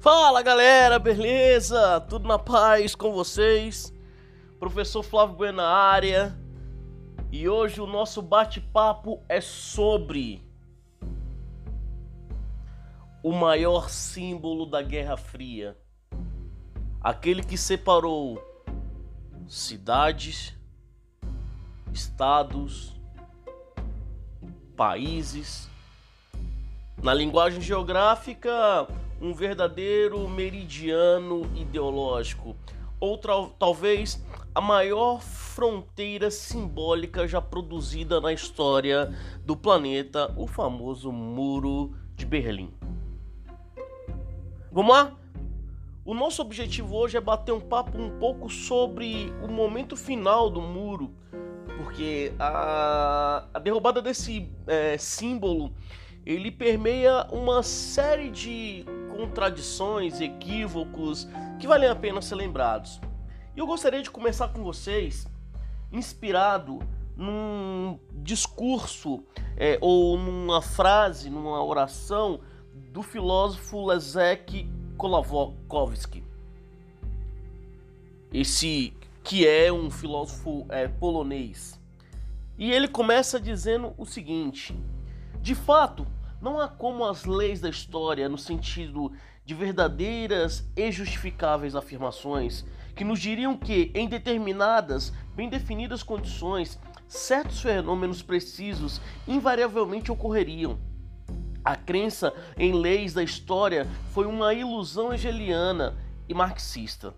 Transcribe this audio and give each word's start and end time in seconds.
Fala 0.00 0.40
galera, 0.40 0.98
beleza? 0.98 2.00
Tudo 2.00 2.26
na 2.26 2.38
paz 2.38 2.94
com 2.94 3.12
vocês? 3.12 3.92
Professor 4.58 5.02
Flávio 5.02 5.36
Bueno 5.36 5.58
na 5.58 5.68
área. 5.68 6.34
E 7.30 7.46
hoje 7.46 7.82
o 7.82 7.86
nosso 7.86 8.22
bate-papo 8.22 9.22
é 9.28 9.42
sobre 9.42 10.42
o 13.22 13.30
maior 13.30 13.90
símbolo 13.90 14.64
da 14.64 14.80
Guerra 14.80 15.18
Fria. 15.18 15.76
Aquele 17.02 17.42
que 17.42 17.58
separou 17.58 18.42
cidades, 19.46 20.56
estados, 21.92 22.98
países. 24.74 25.68
Na 27.02 27.12
linguagem 27.12 27.60
geográfica, 27.60 28.88
um 29.20 29.34
verdadeiro 29.34 30.26
meridiano 30.28 31.42
ideológico, 31.54 32.56
ou 32.98 33.18
talvez 33.58 34.24
a 34.54 34.60
maior 34.60 35.20
fronteira 35.20 36.30
simbólica 36.30 37.28
já 37.28 37.40
produzida 37.40 38.20
na 38.20 38.32
história 38.32 39.14
do 39.44 39.56
planeta, 39.56 40.32
o 40.36 40.46
famoso 40.46 41.12
Muro 41.12 41.94
de 42.16 42.24
Berlim. 42.24 42.72
Vamos 44.72 44.94
lá? 44.94 45.16
O 46.04 46.14
nosso 46.14 46.40
objetivo 46.42 46.96
hoje 46.96 47.16
é 47.16 47.20
bater 47.20 47.52
um 47.52 47.60
papo 47.60 47.98
um 47.98 48.18
pouco 48.18 48.48
sobre 48.48 49.32
o 49.42 49.48
momento 49.48 49.96
final 49.96 50.48
do 50.48 50.60
muro, 50.60 51.10
porque 51.76 52.32
a, 52.38 53.44
a 53.52 53.58
derrubada 53.58 54.00
desse 54.00 54.50
é, 54.66 54.96
símbolo 54.96 55.72
ele 56.24 56.50
permeia 56.50 57.26
uma 57.30 57.62
série 57.62 58.30
de 58.30 58.84
contradições, 59.16 60.20
equívocos 60.20 61.28
que 61.58 61.66
valem 61.66 61.88
a 61.88 61.94
pena 61.94 62.22
ser 62.22 62.36
lembrados. 62.36 63.00
E 63.54 63.58
eu 63.58 63.66
gostaria 63.66 64.02
de 64.02 64.10
começar 64.10 64.48
com 64.48 64.62
vocês, 64.62 65.26
inspirado 65.92 66.78
num 67.16 67.98
discurso 68.14 69.22
é, 69.56 69.78
ou 69.80 70.16
numa 70.16 70.62
frase, 70.62 71.28
numa 71.28 71.62
oração 71.62 72.40
do 72.92 73.02
filósofo 73.02 73.86
Leszek 73.86 74.66
Kolakowski. 74.96 76.24
Esse 78.32 78.94
que 79.22 79.46
é 79.46 79.72
um 79.72 79.90
filósofo 79.90 80.64
é, 80.68 80.88
polonês. 80.88 81.78
E 82.56 82.70
ele 82.70 82.88
começa 82.88 83.40
dizendo 83.40 83.92
o 83.98 84.06
seguinte: 84.06 84.74
de 85.40 85.54
fato, 85.54 86.06
não 86.40 86.58
há 86.60 86.68
como 86.68 87.04
as 87.04 87.24
leis 87.24 87.60
da 87.60 87.68
história, 87.68 88.28
no 88.28 88.38
sentido 88.38 89.12
de 89.44 89.54
verdadeiras 89.54 90.64
e 90.76 90.90
justificáveis 90.90 91.74
afirmações, 91.74 92.64
que 92.94 93.04
nos 93.04 93.20
diriam 93.20 93.56
que, 93.56 93.90
em 93.94 94.08
determinadas, 94.08 95.12
bem 95.34 95.48
definidas 95.48 96.02
condições, 96.02 96.78
certos 97.06 97.60
fenômenos 97.60 98.22
precisos 98.22 99.00
invariavelmente 99.26 100.12
ocorreriam. 100.12 100.78
A 101.64 101.76
crença 101.76 102.32
em 102.56 102.72
leis 102.72 103.12
da 103.12 103.22
história 103.22 103.86
foi 104.12 104.26
uma 104.26 104.54
ilusão 104.54 105.12
hegeliana 105.12 105.98
e 106.28 106.32
marxista. 106.32 107.14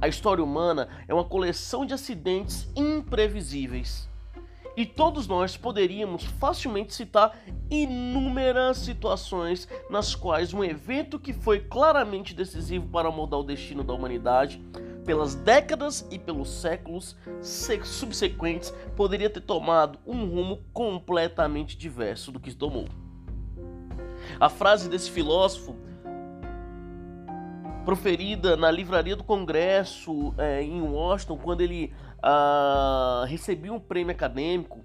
A 0.00 0.08
história 0.08 0.42
humana 0.42 0.88
é 1.06 1.14
uma 1.14 1.24
coleção 1.24 1.86
de 1.86 1.94
acidentes 1.94 2.68
imprevisíveis. 2.74 4.08
E 4.76 4.84
todos 4.84 5.26
nós 5.26 5.56
poderíamos 5.56 6.24
facilmente 6.24 6.94
citar 6.94 7.34
inúmeras 7.70 8.76
situações 8.76 9.66
nas 9.88 10.14
quais 10.14 10.52
um 10.52 10.62
evento 10.62 11.18
que 11.18 11.32
foi 11.32 11.60
claramente 11.60 12.34
decisivo 12.34 12.86
para 12.88 13.10
moldar 13.10 13.40
o 13.40 13.44
destino 13.44 13.82
da 13.82 13.94
humanidade, 13.94 14.62
pelas 15.06 15.34
décadas 15.34 16.06
e 16.10 16.18
pelos 16.18 16.50
séculos 16.50 17.16
subsequentes, 17.40 18.74
poderia 18.94 19.30
ter 19.30 19.40
tomado 19.40 19.98
um 20.06 20.26
rumo 20.26 20.62
completamente 20.74 21.76
diverso 21.76 22.30
do 22.30 22.40
que 22.40 22.52
tomou. 22.52 22.86
A 24.38 24.50
frase 24.50 24.90
desse 24.90 25.10
filósofo, 25.10 25.76
proferida 27.84 28.56
na 28.56 28.68
livraria 28.68 29.14
do 29.14 29.22
Congresso 29.22 30.34
é, 30.36 30.60
em 30.60 30.82
Washington, 30.82 31.38
quando 31.38 31.60
ele 31.60 31.94
uh, 32.18 33.24
recebi 33.26 33.70
um 33.70 33.80
prêmio 33.80 34.12
acadêmico 34.12 34.84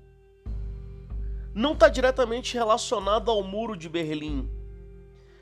não 1.54 1.74
está 1.74 1.90
diretamente 1.90 2.54
relacionado 2.54 3.30
ao 3.30 3.44
muro 3.44 3.76
de 3.76 3.90
Berlim, 3.90 4.50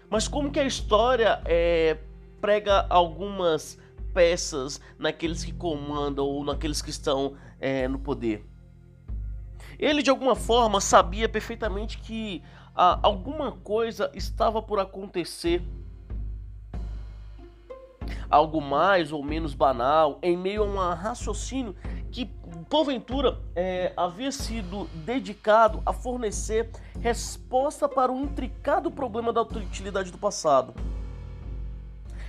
mas 0.10 0.28
como 0.28 0.52
que 0.52 0.60
a 0.60 0.66
história 0.66 1.42
é, 1.46 1.98
prega 2.42 2.86
algumas 2.90 3.78
peças 4.14 4.82
naqueles 4.98 5.44
que 5.44 5.54
comandam 5.54 6.26
ou 6.26 6.44
naqueles 6.44 6.82
que 6.82 6.90
estão 6.90 7.38
é, 7.60 7.88
no 7.88 8.00
poder. 8.00 8.44
Ele 9.78 10.02
de 10.02 10.10
alguma 10.10 10.36
forma 10.36 10.82
sabia 10.82 11.30
perfeitamente 11.30 12.00
que 12.00 12.42
ah, 12.76 13.00
alguma 13.04 13.52
coisa 13.52 14.10
estava 14.14 14.62
por 14.62 14.80
acontecer 14.80 15.62
algo 18.30 18.62
mais 18.62 19.12
ou 19.12 19.24
menos 19.24 19.54
banal, 19.54 20.20
em 20.22 20.38
meio 20.38 20.64
a 20.64 20.66
um 20.66 20.94
raciocínio 20.94 21.76
que, 22.12 22.26
porventura, 22.70 23.40
é, 23.56 23.94
havia 23.98 24.32
sido 24.32 24.86
dedicado 25.06 25.82
a 25.86 25.94
fornecer 25.94 26.70
resposta 27.00 27.88
para 27.88 28.12
o 28.12 28.20
intricado 28.22 28.92
problema 28.92 29.34
da 29.34 29.42
utilidade 29.42 30.12
do 30.12 30.18
passado. 30.18 30.74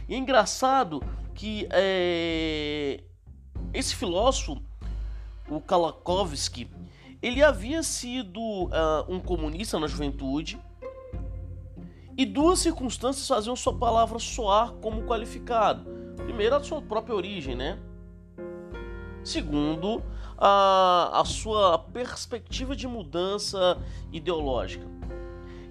E 0.08 0.14
é 0.14 0.18
engraçado 0.18 1.02
que 1.34 1.68
é, 1.70 3.02
esse 3.72 3.94
filósofo, 3.94 4.60
o 5.48 5.60
Kalakovsky, 5.60 6.68
ele 7.22 7.42
havia 7.42 7.82
sido 7.82 8.40
uh, 8.40 8.70
um 9.08 9.20
comunista 9.20 9.78
na 9.78 9.86
juventude, 9.86 10.58
e 12.20 12.26
duas 12.26 12.58
circunstâncias 12.58 13.26
faziam 13.26 13.56
sua 13.56 13.72
palavra 13.72 14.19
soar 14.19 14.72
como 14.72 15.04
qualificado. 15.04 15.91
Primeiro, 16.19 16.54
a 16.54 16.62
sua 16.62 16.82
própria 16.82 17.16
origem, 17.16 17.56
né? 17.56 17.78
Segundo, 19.25 20.03
a, 20.36 21.19
a 21.19 21.25
sua 21.25 21.78
perspectiva 21.78 22.76
de 22.76 22.86
mudança 22.86 23.78
ideológica. 24.12 24.86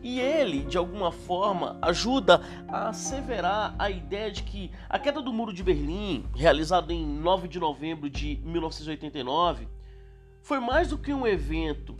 E 0.02 0.20
ele, 0.20 0.64
de 0.64 0.76
alguma 0.76 1.12
forma, 1.12 1.78
ajuda 1.84 2.42
a 2.68 2.90
asseverar 2.90 3.76
a 3.78 3.92
ideia 3.92 4.32
de 4.32 4.42
que 4.42 4.72
a 4.90 4.98
queda 4.98 5.22
do 5.22 5.32
Muro 5.32 5.54
de 5.54 5.62
Berlim, 5.62 6.26
realizada 6.34 6.92
em 6.92 7.06
9 7.06 7.48
de 7.48 7.60
novembro 7.60 8.10
de 8.10 8.42
1989, 8.44 9.68
foi 10.42 10.60
mais 10.60 10.88
do 10.88 10.98
que 10.98 11.14
um 11.14 11.28
evento 11.28 11.96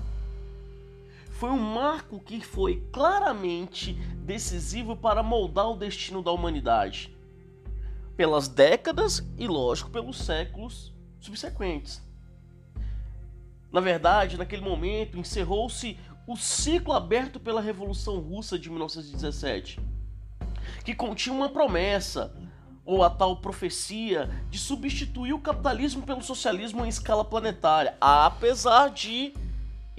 foi 1.40 1.52
um 1.52 1.58
marco 1.58 2.20
que 2.20 2.42
foi 2.42 2.86
claramente 2.92 3.94
decisivo 4.26 4.94
para 4.94 5.24
moldar 5.24 5.70
o 5.70 5.78
destino 5.78 6.22
da 6.22 6.34
humanidade, 6.34 7.16
pelas 8.18 8.50
décadas 8.50 9.26
e, 9.38 9.48
lógico, 9.48 9.90
pelos 9.90 10.18
séculos 10.18 10.94
subsequentes. 11.18 12.02
Na 13.72 13.80
verdade, 13.80 14.38
naquele 14.38 14.62
momento 14.62 15.18
encerrou-se 15.18 15.98
o 16.28 16.36
ciclo 16.36 16.92
aberto 16.92 17.40
pela 17.40 17.62
Revolução 17.62 18.20
Russa 18.20 18.60
de 18.60 18.70
1917, 18.70 19.80
que 20.84 20.94
continha 20.94 21.34
uma 21.34 21.48
promessa, 21.48 22.36
ou 22.84 23.02
a 23.02 23.10
tal 23.10 23.38
profecia, 23.38 24.30
de 24.50 24.60
substituir 24.60 25.32
o 25.32 25.40
capitalismo 25.40 26.02
pelo 26.02 26.22
socialismo 26.22 26.86
em 26.86 26.90
escala 26.90 27.24
planetária, 27.24 27.96
apesar 28.02 28.90
de 28.90 29.34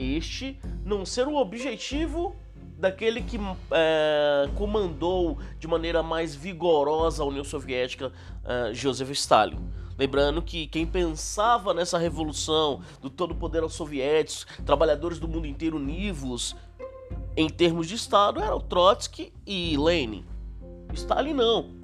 este 0.01 0.59
não 0.85 1.05
ser 1.05 1.29
o 1.29 1.37
objetivo 1.37 2.35
daquele 2.79 3.21
que 3.21 3.39
é, 3.71 4.49
comandou 4.57 5.39
de 5.59 5.69
maneira 5.69 6.03
mais 6.03 6.35
vigorosa 6.35 7.23
a 7.23 7.27
União 7.27 7.45
Soviética, 7.45 8.13
é, 8.45 8.73
Joseph 8.73 9.11
Stalin. 9.11 9.59
Lembrando 9.99 10.41
que 10.41 10.67
quem 10.67 10.87
pensava 10.87 11.75
nessa 11.75 11.99
revolução 11.99 12.81
do 13.03 13.11
todo 13.11 13.35
poder 13.35 13.63
aos 13.63 13.75
soviéticos, 13.75 14.47
trabalhadores 14.65 15.19
do 15.19 15.29
mundo 15.29 15.47
inteiro 15.47 15.77
univos 15.77 16.57
em 17.37 17.51
termos 17.51 17.87
de 17.87 17.97
Estado, 17.97 18.41
eram 18.41 18.61
Trotsky 18.61 19.31
e 19.47 19.77
Lenin. 19.77 20.25
Stalin 20.95 21.35
não. 21.35 21.80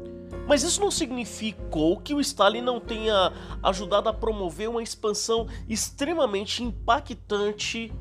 Mas 0.47 0.63
isso 0.63 0.81
não 0.81 0.91
significou 0.91 1.99
que 1.99 2.15
o 2.15 2.21
Stalin 2.21 2.61
não 2.61 2.81
tenha 2.81 3.33
ajudado 3.63 4.09
a 4.09 4.13
promover 4.13 4.69
uma 4.69 4.83
expansão 4.83 5.47
extremamente 5.69 6.63
impactante 6.63 7.93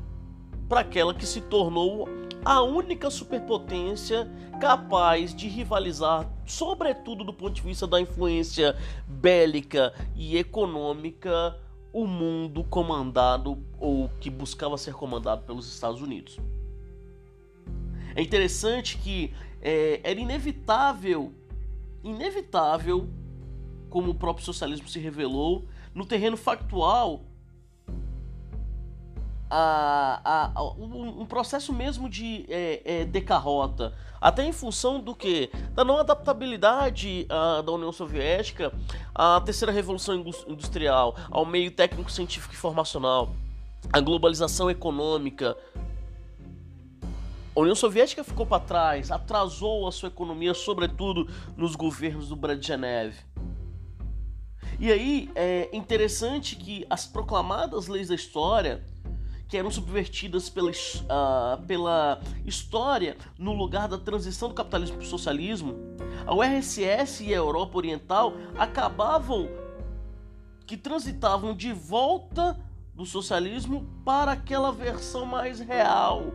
para 0.68 0.80
aquela 0.80 1.14
que 1.14 1.26
se 1.26 1.40
tornou 1.40 2.08
a 2.44 2.62
única 2.62 3.10
superpotência 3.10 4.30
capaz 4.60 5.34
de 5.34 5.48
rivalizar, 5.48 6.30
sobretudo 6.46 7.24
do 7.24 7.32
ponto 7.32 7.54
de 7.54 7.62
vista 7.62 7.86
da 7.86 8.00
influência 8.00 8.76
bélica 9.06 9.92
e 10.14 10.36
econômica, 10.36 11.58
o 11.92 12.06
mundo 12.06 12.62
comandado 12.62 13.58
ou 13.78 14.08
que 14.20 14.30
buscava 14.30 14.76
ser 14.78 14.94
comandado 14.94 15.42
pelos 15.42 15.66
Estados 15.66 16.00
Unidos. 16.00 16.38
É 18.14 18.22
interessante 18.22 18.98
que 18.98 19.32
é, 19.60 20.00
era 20.04 20.20
inevitável 20.20 21.32
inevitável, 22.02 23.08
como 23.88 24.10
o 24.10 24.14
próprio 24.14 24.44
socialismo 24.44 24.88
se 24.88 24.98
revelou, 24.98 25.66
no 25.94 26.04
terreno 26.04 26.36
factual, 26.36 27.22
a, 29.48 30.20
a, 30.24 30.52
a, 30.54 30.64
um, 30.72 31.24
processo 31.24 31.72
mesmo 31.72 32.08
de 32.08 32.44
é, 32.48 32.82
é, 32.84 33.04
decarrota, 33.04 33.94
até 34.20 34.44
em 34.44 34.52
função 34.52 35.00
do 35.00 35.14
que? 35.14 35.50
Da 35.72 35.84
não 35.84 35.98
adaptabilidade 35.98 37.26
uh, 37.30 37.62
da 37.62 37.72
União 37.72 37.92
Soviética 37.92 38.72
à 39.14 39.40
terceira 39.40 39.72
revolução 39.72 40.14
industrial, 40.48 41.16
ao 41.30 41.46
meio 41.46 41.70
técnico, 41.70 42.10
científico 42.10 42.52
e 42.52 42.56
informacional, 42.56 43.34
à 43.92 44.00
globalização 44.00 44.70
econômica. 44.70 45.56
A 47.56 47.60
União 47.60 47.74
Soviética 47.74 48.22
ficou 48.22 48.44
para 48.44 48.62
trás, 48.62 49.10
atrasou 49.10 49.88
a 49.88 49.92
sua 49.92 50.08
economia, 50.08 50.52
sobretudo 50.52 51.26
nos 51.56 51.74
governos 51.74 52.28
do 52.28 52.36
Brezhnev. 52.36 53.14
E 54.78 54.92
aí 54.92 55.30
é 55.34 55.74
interessante 55.74 56.54
que 56.54 56.86
as 56.90 57.06
proclamadas 57.06 57.86
leis 57.86 58.08
da 58.08 58.14
história 58.14 58.84
que 59.48 59.56
eram 59.56 59.70
subvertidas 59.70 60.50
pela, 60.50 60.70
uh, 60.70 61.66
pela 61.66 62.20
história 62.44 63.16
no 63.38 63.54
lugar 63.54 63.88
da 63.88 63.96
transição 63.96 64.48
do 64.48 64.54
capitalismo 64.54 64.98
para 64.98 65.06
o 65.06 65.08
socialismo, 65.08 65.76
a 66.26 66.34
URSS 66.34 67.24
e 67.24 67.32
a 67.32 67.38
Europa 67.38 67.78
Oriental 67.78 68.34
acabavam 68.58 69.48
que 70.66 70.76
transitavam 70.76 71.54
de 71.54 71.72
volta 71.72 72.60
do 72.92 73.06
socialismo 73.06 73.88
para 74.04 74.32
aquela 74.32 74.70
versão 74.70 75.24
mais 75.24 75.58
real 75.58 76.34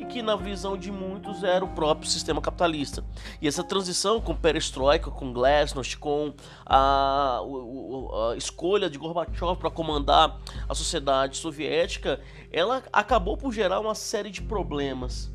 e 0.00 0.04
que 0.06 0.22
na 0.22 0.34
visão 0.34 0.78
de 0.78 0.90
muitos 0.90 1.44
era 1.44 1.62
o 1.62 1.68
próprio 1.68 2.08
sistema 2.08 2.40
capitalista. 2.40 3.04
E 3.38 3.46
essa 3.46 3.62
transição 3.62 4.18
com 4.18 4.34
perestroika, 4.34 5.10
com 5.10 5.30
glasnost, 5.30 5.98
com 5.98 6.32
a, 6.64 7.38
a, 7.38 8.34
escolha 8.34 8.88
de 8.88 8.96
Gorbachev 8.96 9.56
para 9.58 9.70
comandar 9.70 10.40
a 10.66 10.74
sociedade 10.74 11.36
soviética, 11.36 12.18
ela 12.50 12.82
acabou 12.90 13.36
por 13.36 13.52
gerar 13.52 13.78
uma 13.78 13.94
série 13.94 14.30
de 14.30 14.40
problemas. 14.40 15.30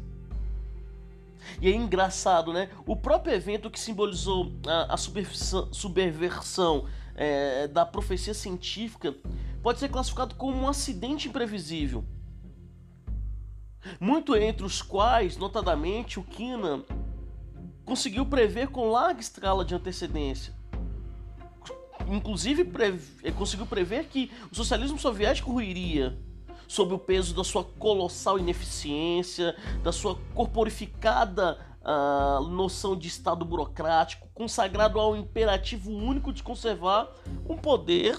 E 1.62 1.70
é 1.72 1.76
engraçado, 1.76 2.52
né? 2.52 2.70
O 2.88 2.96
próprio 2.96 3.36
evento 3.36 3.70
que 3.70 3.80
simbolizou 3.80 4.52
a, 4.66 4.96
a 4.96 4.98
subversão 4.98 6.86
é, 7.16 7.68
da 7.68 7.86
profecia 7.86 8.34
científica 8.34 9.14
pode 9.62 9.78
ser 9.78 9.90
classificado 9.90 10.34
como 10.34 10.58
um 10.58 10.68
acidente 10.68 11.28
imprevisível 11.28 12.04
muito 14.00 14.36
entre 14.36 14.66
os 14.66 14.82
quais, 14.82 15.38
notadamente, 15.38 16.20
o 16.20 16.24
Kina 16.24 16.84
conseguiu 17.84 18.26
prever 18.26 18.70
com 18.70 18.90
larga 18.90 19.22
escala 19.22 19.64
de 19.64 19.76
antecedência. 19.76 20.54
Inclusive, 22.08 22.64
preve... 22.64 23.32
conseguiu 23.32 23.66
prever 23.66 24.06
que 24.06 24.32
o 24.52 24.56
socialismo 24.56 25.00
soviético 25.00 25.52
ruiria 25.52 26.18
sob 26.68 26.94
o 26.94 27.00
peso 27.00 27.36
da 27.36 27.44
sua 27.44 27.64
colossal 27.64 28.40
ineficiência, 28.40 29.56
da 29.84 29.92
sua 29.92 30.18
corporificada 30.34 31.60
uh, 31.82 32.44
noção 32.44 32.96
de 32.98 33.08
Estado 33.08 33.46
burocrático, 33.46 34.28
consagrado 34.34 35.00
ao 35.00 35.16
imperativo 35.16 35.92
único 35.92 36.34
de 36.34 36.42
conservar 36.42 37.10
um 37.48 37.56
poder 37.56 38.18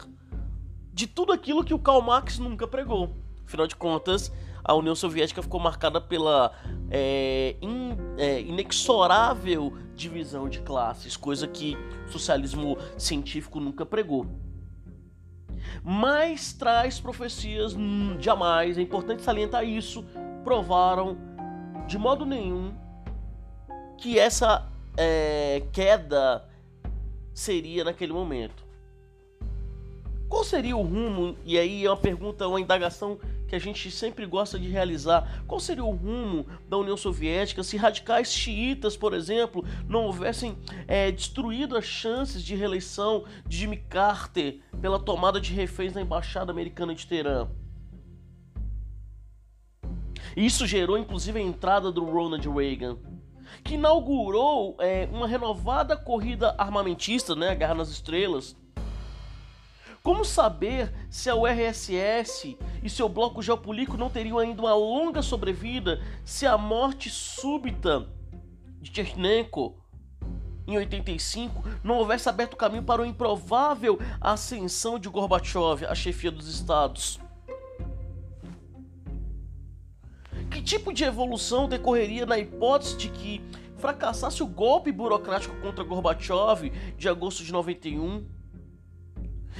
de 0.92 1.06
tudo 1.06 1.32
aquilo 1.32 1.64
que 1.64 1.74
o 1.74 1.78
Karl 1.78 2.00
Marx 2.00 2.38
nunca 2.38 2.66
pregou. 2.66 3.14
Afinal 3.44 3.66
de 3.66 3.76
contas, 3.76 4.32
a 4.66 4.74
União 4.74 4.96
Soviética 4.96 5.40
ficou 5.40 5.60
marcada 5.60 6.00
pela 6.00 6.52
é, 6.90 7.54
in, 7.62 7.96
é, 8.18 8.40
inexorável 8.40 9.72
divisão 9.94 10.48
de 10.48 10.60
classes, 10.60 11.16
coisa 11.16 11.46
que 11.46 11.76
o 12.08 12.10
socialismo 12.10 12.76
científico 12.98 13.60
nunca 13.60 13.86
pregou. 13.86 14.26
Mas 15.84 16.52
traz 16.52 16.98
profecias 16.98 17.74
hum, 17.74 18.16
jamais, 18.18 18.76
é 18.76 18.82
importante 18.82 19.22
salientar 19.22 19.64
isso, 19.64 20.04
provaram 20.42 21.16
de 21.86 21.96
modo 21.96 22.26
nenhum 22.26 22.74
que 23.96 24.18
essa 24.18 24.68
é, 24.96 25.62
queda 25.72 26.44
seria 27.32 27.84
naquele 27.84 28.12
momento. 28.12 28.66
Qual 30.28 30.42
seria 30.42 30.76
o 30.76 30.82
rumo? 30.82 31.36
E 31.44 31.56
aí 31.56 31.84
é 31.84 31.90
uma 31.90 31.96
pergunta, 31.96 32.48
uma 32.48 32.60
indagação 32.60 33.18
que 33.46 33.54
a 33.54 33.58
gente 33.58 33.90
sempre 33.90 34.26
gosta 34.26 34.58
de 34.58 34.68
realizar. 34.68 35.44
Qual 35.46 35.60
seria 35.60 35.84
o 35.84 35.90
rumo 35.90 36.46
da 36.68 36.76
União 36.76 36.96
Soviética 36.96 37.62
se 37.62 37.76
radicais 37.76 38.32
xiitas, 38.32 38.96
por 38.96 39.14
exemplo, 39.14 39.64
não 39.88 40.04
houvessem 40.04 40.56
é, 40.86 41.10
destruído 41.10 41.76
as 41.76 41.84
chances 41.84 42.42
de 42.42 42.54
reeleição 42.54 43.24
de 43.46 43.58
Jimmy 43.58 43.76
Carter 43.76 44.60
pela 44.80 44.98
tomada 44.98 45.40
de 45.40 45.52
reféns 45.52 45.94
na 45.94 46.00
embaixada 46.00 46.50
americana 46.50 46.94
de 46.94 47.06
Teherã? 47.06 47.48
Isso 50.36 50.66
gerou 50.66 50.98
inclusive 50.98 51.38
a 51.38 51.42
entrada 51.42 51.90
do 51.90 52.04
Ronald 52.04 52.46
Reagan, 52.50 52.98
que 53.64 53.74
inaugurou 53.74 54.76
é, 54.80 55.08
uma 55.10 55.26
renovada 55.26 55.96
corrida 55.96 56.54
armamentista, 56.58 57.34
né, 57.34 57.50
a 57.50 57.54
Guerra 57.54 57.74
nas 57.74 57.88
Estrelas, 57.88 58.56
como 60.06 60.24
saber 60.24 60.94
se 61.10 61.28
a 61.28 61.34
URSS 61.34 62.56
e 62.80 62.88
seu 62.88 63.08
bloco 63.08 63.42
geopolítico 63.42 63.96
não 63.96 64.08
teriam 64.08 64.38
ainda 64.38 64.62
uma 64.62 64.72
longa 64.72 65.20
sobrevida 65.20 66.00
se 66.24 66.46
a 66.46 66.56
morte 66.56 67.10
súbita 67.10 68.08
de 68.80 68.94
Chernenko 68.94 69.82
em 70.64 70.76
85 70.76 71.60
não 71.82 71.96
houvesse 71.96 72.28
aberto 72.28 72.56
caminho 72.56 72.84
para 72.84 73.02
o 73.02 73.04
improvável 73.04 73.98
ascensão 74.20 74.96
de 74.96 75.08
Gorbachev 75.08 75.84
à 75.84 75.94
chefia 75.96 76.30
dos 76.30 76.46
estados? 76.46 77.18
Que 80.52 80.62
tipo 80.62 80.92
de 80.92 81.02
evolução 81.02 81.68
decorreria 81.68 82.24
na 82.24 82.38
hipótese 82.38 82.96
de 82.96 83.08
que 83.08 83.44
fracassasse 83.76 84.40
o 84.40 84.46
golpe 84.46 84.92
burocrático 84.92 85.56
contra 85.56 85.82
Gorbachev 85.82 86.70
de 86.96 87.08
agosto 87.08 87.42
de 87.42 87.50
91? 87.50 88.35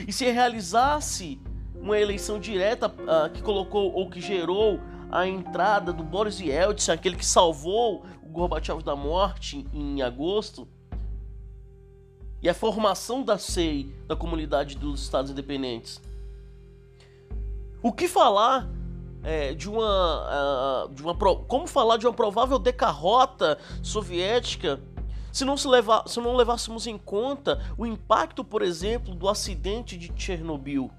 E 0.06 0.12
se 0.12 0.30
realizasse 0.30 1.40
uma 1.74 1.98
eleição 1.98 2.38
direta 2.38 2.88
uh, 2.88 3.30
que 3.32 3.42
colocou 3.42 3.92
ou 3.92 4.10
que 4.10 4.20
gerou 4.20 4.80
a 5.10 5.26
entrada 5.26 5.92
do 5.92 6.02
Boris 6.02 6.40
Yeltsin, 6.40 6.90
aquele 6.90 7.16
que 7.16 7.24
salvou 7.24 8.04
o 8.22 8.28
Gorbachev 8.28 8.82
da 8.82 8.96
morte 8.96 9.66
em 9.72 10.02
agosto, 10.02 10.66
e 12.42 12.48
a 12.48 12.54
formação 12.54 13.22
da 13.22 13.38
SEI, 13.38 13.92
da 14.06 14.14
Comunidade 14.14 14.76
dos 14.76 15.02
Estados 15.02 15.30
Independentes. 15.30 16.00
O 17.82 17.92
que 17.92 18.08
falar 18.08 18.68
é, 19.22 19.54
de 19.54 19.68
uma, 19.68 20.86
uh, 20.86 20.94
de 20.94 21.02
uma 21.02 21.14
como 21.14 21.66
falar 21.66 21.96
de 21.96 22.06
uma 22.06 22.12
provável 22.12 22.58
decarrota 22.58 23.58
soviética 23.82 24.80
se 25.36 25.44
não, 25.44 25.54
se, 25.54 25.68
levar, 25.68 26.08
se 26.08 26.18
não 26.18 26.34
levássemos 26.34 26.86
em 26.86 26.96
conta 26.96 27.60
o 27.76 27.84
impacto, 27.84 28.42
por 28.42 28.62
exemplo, 28.62 29.14
do 29.14 29.28
acidente 29.28 29.94
de 29.98 30.10
Chernobyl. 30.16 30.90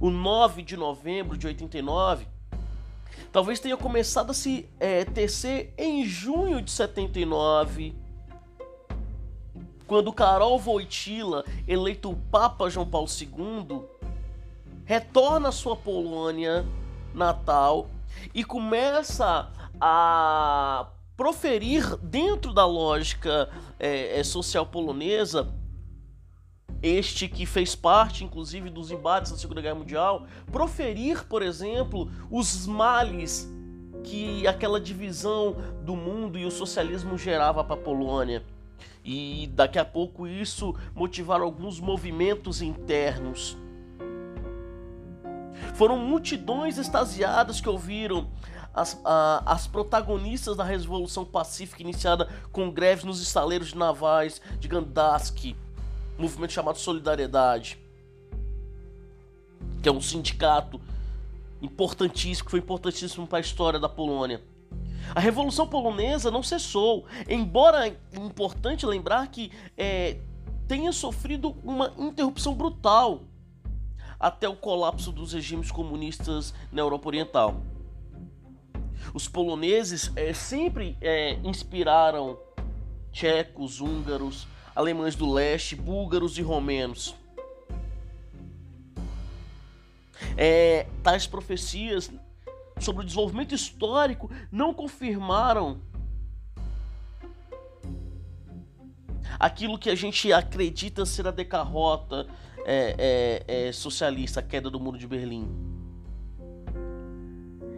O 0.00 0.08
9 0.08 0.62
de 0.62 0.76
novembro 0.76 1.36
de 1.36 1.48
89 1.48 2.28
talvez 3.32 3.58
tenha 3.58 3.76
começado 3.76 4.30
a 4.30 4.34
se 4.34 4.68
é, 4.78 5.04
tecer 5.04 5.74
em 5.76 6.04
junho 6.04 6.62
de 6.62 6.70
79, 6.70 7.92
quando 9.84 10.12
Karol 10.12 10.56
Wojtyla, 10.64 11.44
eleito 11.66 12.16
Papa 12.30 12.70
João 12.70 12.88
Paulo 12.88 13.08
II, 13.08 13.82
retorna 14.84 15.48
à 15.48 15.52
sua 15.52 15.74
Polônia 15.74 16.64
natal 17.12 17.88
e 18.32 18.44
começa 18.44 19.50
a 19.80 20.86
proferir 21.20 21.98
dentro 21.98 22.50
da 22.50 22.64
lógica 22.64 23.50
é, 23.78 24.18
é, 24.18 24.24
social 24.24 24.64
polonesa 24.64 25.52
este 26.82 27.28
que 27.28 27.44
fez 27.44 27.74
parte, 27.74 28.24
inclusive, 28.24 28.70
dos 28.70 28.90
embates 28.90 29.30
da 29.30 29.36
Segunda 29.36 29.60
Guerra 29.60 29.74
Mundial, 29.74 30.26
proferir, 30.50 31.26
por 31.26 31.42
exemplo, 31.42 32.10
os 32.30 32.66
males 32.66 33.46
que 34.02 34.46
aquela 34.46 34.80
divisão 34.80 35.56
do 35.84 35.94
mundo 35.94 36.38
e 36.38 36.46
o 36.46 36.50
socialismo 36.50 37.18
gerava 37.18 37.62
para 37.62 37.74
a 37.74 37.84
Polônia. 37.84 38.42
E 39.04 39.46
daqui 39.52 39.78
a 39.78 39.84
pouco 39.84 40.26
isso 40.26 40.74
motivar 40.94 41.42
alguns 41.42 41.78
movimentos 41.78 42.62
internos. 42.62 43.58
Foram 45.74 45.98
multidões 45.98 46.78
extasiadas 46.78 47.60
que 47.60 47.68
ouviram 47.68 48.30
as, 48.74 49.00
a, 49.04 49.42
as 49.46 49.66
protagonistas 49.66 50.56
da 50.56 50.64
Revolução 50.64 51.24
Pacífica 51.24 51.82
iniciada 51.82 52.28
com 52.52 52.70
greves 52.70 53.04
nos 53.04 53.20
estaleiros 53.20 53.74
navais 53.74 54.40
de 54.58 54.68
Gdansk, 54.68 55.56
movimento 56.18 56.52
chamado 56.52 56.78
Solidariedade, 56.78 57.78
que 59.82 59.88
é 59.88 59.92
um 59.92 60.00
sindicato 60.00 60.80
importantíssimo, 61.62 62.44
que 62.44 62.50
foi 62.50 62.60
importantíssimo 62.60 63.26
para 63.26 63.38
a 63.38 63.40
história 63.40 63.78
da 63.78 63.88
Polônia. 63.88 64.42
A 65.14 65.20
Revolução 65.20 65.66
Polonesa 65.66 66.30
não 66.30 66.42
cessou, 66.42 67.04
embora 67.28 67.88
é 67.88 67.96
importante 68.14 68.86
lembrar 68.86 69.26
que 69.28 69.50
é, 69.76 70.18
tenha 70.68 70.92
sofrido 70.92 71.56
uma 71.64 71.92
interrupção 71.98 72.54
brutal 72.54 73.22
até 74.20 74.48
o 74.48 74.54
colapso 74.54 75.10
dos 75.10 75.32
regimes 75.32 75.70
comunistas 75.70 76.54
na 76.70 76.82
Europa 76.82 77.08
Oriental. 77.08 77.60
Os 79.12 79.26
poloneses 79.26 80.10
é, 80.14 80.32
sempre 80.32 80.96
é, 81.00 81.34
inspiraram 81.44 82.38
tchecos, 83.12 83.80
húngaros, 83.80 84.46
alemães 84.74 85.14
do 85.14 85.30
leste, 85.30 85.74
búlgaros 85.74 86.38
e 86.38 86.42
romenos. 86.42 87.14
É, 90.36 90.86
tais 91.02 91.26
profecias 91.26 92.10
sobre 92.78 93.02
o 93.02 93.04
desenvolvimento 93.04 93.54
histórico 93.54 94.30
não 94.50 94.72
confirmaram 94.72 95.80
aquilo 99.38 99.78
que 99.78 99.90
a 99.90 99.94
gente 99.94 100.32
acredita 100.32 101.04
ser 101.04 101.26
a 101.26 101.30
decarrota 101.30 102.26
é, 102.64 103.42
é, 103.46 103.68
é, 103.68 103.72
socialista, 103.72 104.40
a 104.40 104.42
queda 104.42 104.70
do 104.70 104.78
muro 104.78 104.98
de 104.98 105.06
Berlim. 105.06 105.69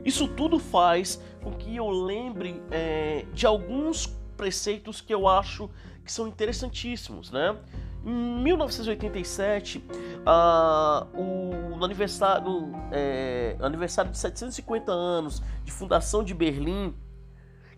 Isso 0.05 0.27
tudo 0.29 0.59
faz 0.59 1.21
com 1.43 1.53
que 1.53 1.77
eu 1.77 1.89
lembre 1.89 2.63
é, 2.71 3.25
de 3.33 3.47
alguns 3.47 4.07
preceitos 4.37 5.01
que 5.01 5.15
eu 5.15 5.29
acho 5.29 5.71
que 6.05 6.13
são 6.13 6.27
interessantíssimos, 6.27 7.31
né? 7.31 7.57
Em 8.05 8.43
1987, 8.43 9.79
uh, 9.79 11.07
o, 11.17 11.77
no 11.77 11.85
aniversário, 11.85 12.73
é, 12.91 13.57
aniversário 13.61 14.11
de 14.11 14.19
750 14.19 14.91
anos 14.91 15.41
de 15.65 15.71
fundação 15.71 16.25
de 16.25 16.35
Berlim, 16.35 16.93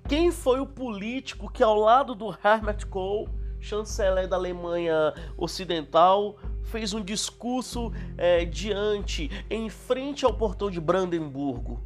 quem 0.08 0.30
foi 0.30 0.60
o 0.60 0.66
político 0.66 1.50
que, 1.50 1.62
ao 1.62 1.78
lado 1.78 2.14
do 2.14 2.26
Helmut 2.26 2.86
Kohl, 2.86 3.28
chanceler 3.60 4.28
da 4.28 4.36
Alemanha 4.36 5.12
Ocidental, 5.36 6.36
fez 6.62 6.94
um 6.94 7.02
discurso 7.02 7.92
é, 8.16 8.44
diante, 8.44 9.30
em 9.50 9.68
frente 9.68 10.24
ao 10.24 10.32
portão 10.32 10.70
de 10.70 10.80
Brandemburgo? 10.80 11.82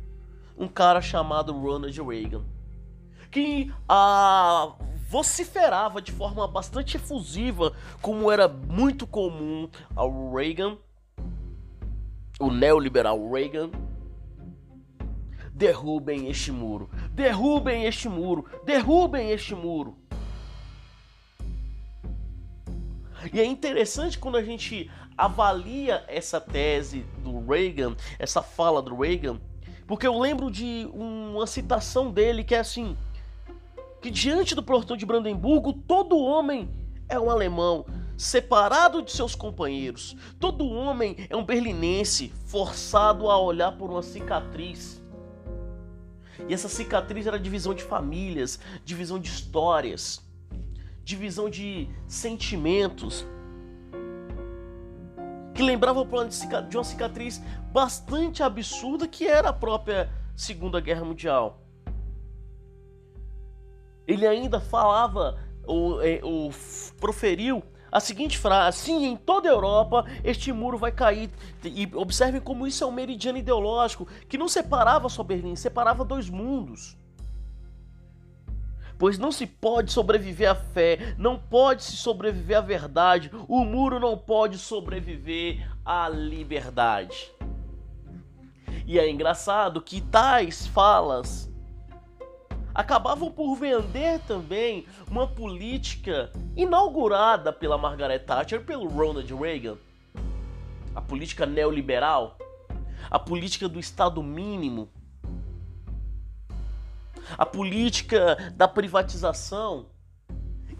Um 0.58 0.66
cara 0.66 1.00
chamado 1.00 1.52
Ronald 1.52 1.96
Reagan, 2.02 2.44
que 3.30 3.72
a 3.88 4.74
uh, 4.78 4.84
vociferava 5.08 6.02
de 6.02 6.12
forma 6.12 6.46
bastante 6.46 6.98
efusiva, 6.98 7.72
como 8.02 8.30
era 8.30 8.46
muito 8.46 9.06
comum 9.06 9.68
ao 9.96 10.34
Reagan, 10.34 10.76
o 12.38 12.50
neoliberal 12.50 13.30
Reagan. 13.30 13.70
Derrubem 15.54 16.28
este 16.28 16.52
muro, 16.52 16.88
derrubem 17.12 17.84
este 17.84 18.08
muro, 18.08 18.44
derrubem 18.64 19.30
este 19.30 19.54
muro. 19.56 19.96
E 23.32 23.40
é 23.40 23.44
interessante 23.44 24.18
quando 24.18 24.36
a 24.36 24.44
gente 24.44 24.88
avalia 25.16 26.04
essa 26.06 26.40
tese 26.40 27.00
do 27.24 27.44
Reagan, 27.44 27.96
essa 28.20 28.40
fala 28.40 28.80
do 28.80 28.94
Reagan, 28.94 29.40
porque 29.88 30.06
eu 30.06 30.18
lembro 30.18 30.50
de 30.50 30.86
uma 30.92 31.46
citação 31.46 32.10
dele 32.10 32.44
que 32.44 32.54
é 32.54 32.58
assim: 32.58 32.94
que 34.02 34.10
diante 34.10 34.54
do 34.54 34.62
portão 34.62 34.96
de 34.96 35.06
Brandemburgo 35.06 35.72
todo 35.72 36.18
homem 36.18 36.68
é 37.08 37.18
um 37.18 37.30
alemão, 37.30 37.86
separado 38.14 39.00
de 39.00 39.10
seus 39.10 39.34
companheiros. 39.34 40.14
Todo 40.38 40.68
homem 40.68 41.26
é 41.30 41.34
um 41.34 41.42
berlinense, 41.42 42.30
forçado 42.44 43.30
a 43.30 43.40
olhar 43.40 43.72
por 43.72 43.90
uma 43.90 44.02
cicatriz. 44.02 45.02
E 46.46 46.52
essa 46.52 46.68
cicatriz 46.68 47.26
era 47.26 47.40
divisão 47.40 47.74
de 47.74 47.82
famílias, 47.82 48.60
divisão 48.84 49.18
de 49.18 49.28
histórias, 49.30 50.20
divisão 51.02 51.48
de 51.48 51.88
sentimentos. 52.06 53.26
Que 55.58 55.62
lembrava 55.62 56.00
o 56.00 56.06
plano 56.06 56.30
de 56.30 56.76
uma 56.78 56.84
cicatriz 56.84 57.42
bastante 57.72 58.42
absurda 58.42 59.06
que 59.06 59.26
era 59.26 59.50
a 59.50 59.52
própria 59.52 60.08
Segunda 60.34 60.80
Guerra 60.80 61.04
Mundial 61.04 61.68
ele 64.08 64.26
ainda 64.26 64.58
falava 64.58 65.38
ou, 65.66 66.02
é, 66.02 66.18
ou 66.22 66.50
proferiu 66.98 67.62
a 67.92 68.00
seguinte 68.00 68.38
frase: 68.38 68.78
sim, 68.78 69.04
em 69.04 69.16
toda 69.16 69.48
a 69.48 69.52
Europa 69.52 70.06
este 70.24 70.50
muro 70.50 70.78
vai 70.78 70.90
cair. 70.90 71.30
E 71.62 71.88
observem 71.94 72.40
como 72.40 72.66
isso 72.66 72.82
é 72.82 72.86
um 72.86 72.92
meridiano 72.92 73.38
ideológico 73.38 74.08
que 74.26 74.38
não 74.38 74.48
separava 74.48 75.10
só 75.10 75.22
Berlim, 75.22 75.54
separava 75.54 76.04
dois 76.04 76.30
mundos. 76.30 76.96
Pois 78.98 79.16
não 79.16 79.30
se 79.30 79.46
pode 79.46 79.92
sobreviver 79.92 80.50
à 80.50 80.54
fé, 80.56 81.14
não 81.16 81.38
pode 81.38 81.84
se 81.84 81.96
sobreviver 81.96 82.58
à 82.58 82.60
verdade, 82.60 83.30
o 83.46 83.64
muro 83.64 84.00
não 84.00 84.18
pode 84.18 84.58
sobreviver 84.58 85.70
à 85.84 86.08
liberdade. 86.08 87.30
E 88.84 88.98
é 88.98 89.08
engraçado 89.08 89.80
que 89.80 90.00
tais 90.00 90.66
falas 90.66 91.48
acabavam 92.74 93.30
por 93.30 93.54
vender 93.54 94.18
também 94.20 94.86
uma 95.08 95.26
política 95.26 96.32
inaugurada 96.56 97.52
pela 97.52 97.78
Margaret 97.78 98.20
Thatcher 98.20 98.64
pelo 98.64 98.88
Ronald 98.88 99.32
Reagan. 99.32 99.76
A 100.94 101.00
política 101.00 101.46
neoliberal, 101.46 102.36
a 103.08 103.18
política 103.18 103.68
do 103.68 103.78
Estado 103.78 104.22
mínimo, 104.22 104.88
a 107.36 107.44
política 107.44 108.52
da 108.56 108.68
privatização. 108.68 109.86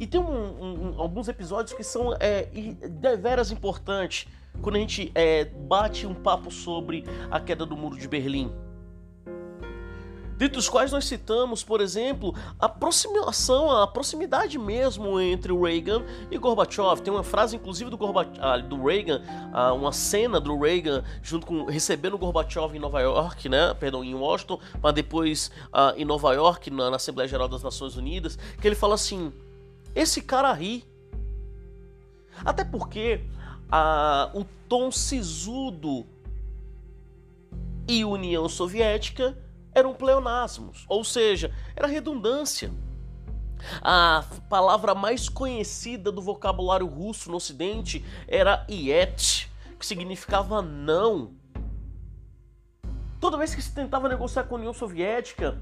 E 0.00 0.06
tem 0.06 0.20
um, 0.20 0.94
um, 0.94 1.00
alguns 1.00 1.28
episódios 1.28 1.72
que 1.72 1.82
são 1.82 2.14
é, 2.20 2.44
deveras 2.88 3.50
importantes 3.50 4.28
quando 4.62 4.76
a 4.76 4.78
gente 4.78 5.10
é, 5.14 5.44
bate 5.44 6.06
um 6.06 6.14
papo 6.14 6.50
sobre 6.50 7.04
a 7.30 7.40
queda 7.40 7.66
do 7.66 7.76
Muro 7.76 7.96
de 7.98 8.06
Berlim 8.06 8.52
dentre 10.38 10.56
os 10.56 10.68
quais 10.68 10.92
nós 10.92 11.04
citamos, 11.04 11.64
por 11.64 11.80
exemplo, 11.80 12.32
a 12.60 12.66
aproximação, 12.66 13.70
a 13.70 13.86
proximidade 13.88 14.56
mesmo 14.56 15.20
entre 15.20 15.52
Reagan 15.52 16.04
e 16.30 16.38
Gorbachev. 16.38 17.02
Tem 17.02 17.12
uma 17.12 17.24
frase, 17.24 17.56
inclusive, 17.56 17.90
do, 17.90 17.98
ah, 18.40 18.56
do 18.58 18.84
Reagan, 18.84 19.20
ah, 19.52 19.72
uma 19.72 19.90
cena 19.90 20.40
do 20.40 20.56
Reagan 20.56 21.02
junto 21.20 21.44
com 21.44 21.64
recebendo 21.64 22.16
Gorbachev 22.16 22.76
em 22.76 22.78
Nova 22.78 23.00
York, 23.00 23.48
né? 23.48 23.74
Perdão, 23.74 24.04
em 24.04 24.14
Washington, 24.14 24.60
mas 24.80 24.94
depois 24.94 25.50
ah, 25.72 25.92
em 25.96 26.04
Nova 26.04 26.32
York, 26.32 26.70
na, 26.70 26.88
na 26.88 26.96
Assembleia 26.96 27.28
Geral 27.28 27.48
das 27.48 27.64
Nações 27.64 27.96
Unidas, 27.96 28.38
que 28.60 28.68
ele 28.68 28.76
fala 28.76 28.94
assim: 28.94 29.32
esse 29.92 30.22
cara 30.22 30.52
ri. 30.52 30.84
Até 32.44 32.62
porque 32.62 33.22
ah, 33.68 34.30
o 34.32 34.44
tom 34.68 34.92
sisudo 34.92 36.06
e 37.88 38.04
União 38.04 38.48
Soviética 38.48 39.36
eram 39.78 39.94
pleonasmos, 39.94 40.84
ou 40.88 41.04
seja, 41.04 41.52
era 41.74 41.86
redundância. 41.86 42.70
A 43.82 44.24
palavra 44.48 44.94
mais 44.94 45.28
conhecida 45.28 46.12
do 46.12 46.22
vocabulário 46.22 46.86
russo 46.86 47.30
no 47.30 47.36
ocidente 47.36 48.04
era 48.26 48.64
iet, 48.68 49.50
que 49.78 49.86
significava 49.86 50.62
não. 50.62 51.32
Toda 53.20 53.36
vez 53.36 53.54
que 53.54 53.62
se 53.62 53.74
tentava 53.74 54.08
negociar 54.08 54.44
com 54.44 54.54
a 54.54 54.58
União 54.58 54.72
Soviética, 54.72 55.60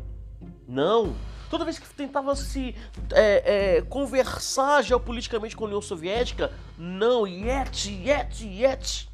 não. 0.69 1.15
Toda 1.49 1.65
vez 1.65 1.79
que 1.79 1.89
tentava 1.95 2.35
se 2.35 2.75
é, 3.13 3.77
é, 3.77 3.83
conversar 3.83 4.83
geopoliticamente 4.83 5.57
com 5.57 5.65
a 5.65 5.67
União 5.69 5.81
Soviética, 5.81 6.53
não, 6.77 7.27
yet, 7.27 7.89
yet, 7.89 8.45
yet. 8.45 9.09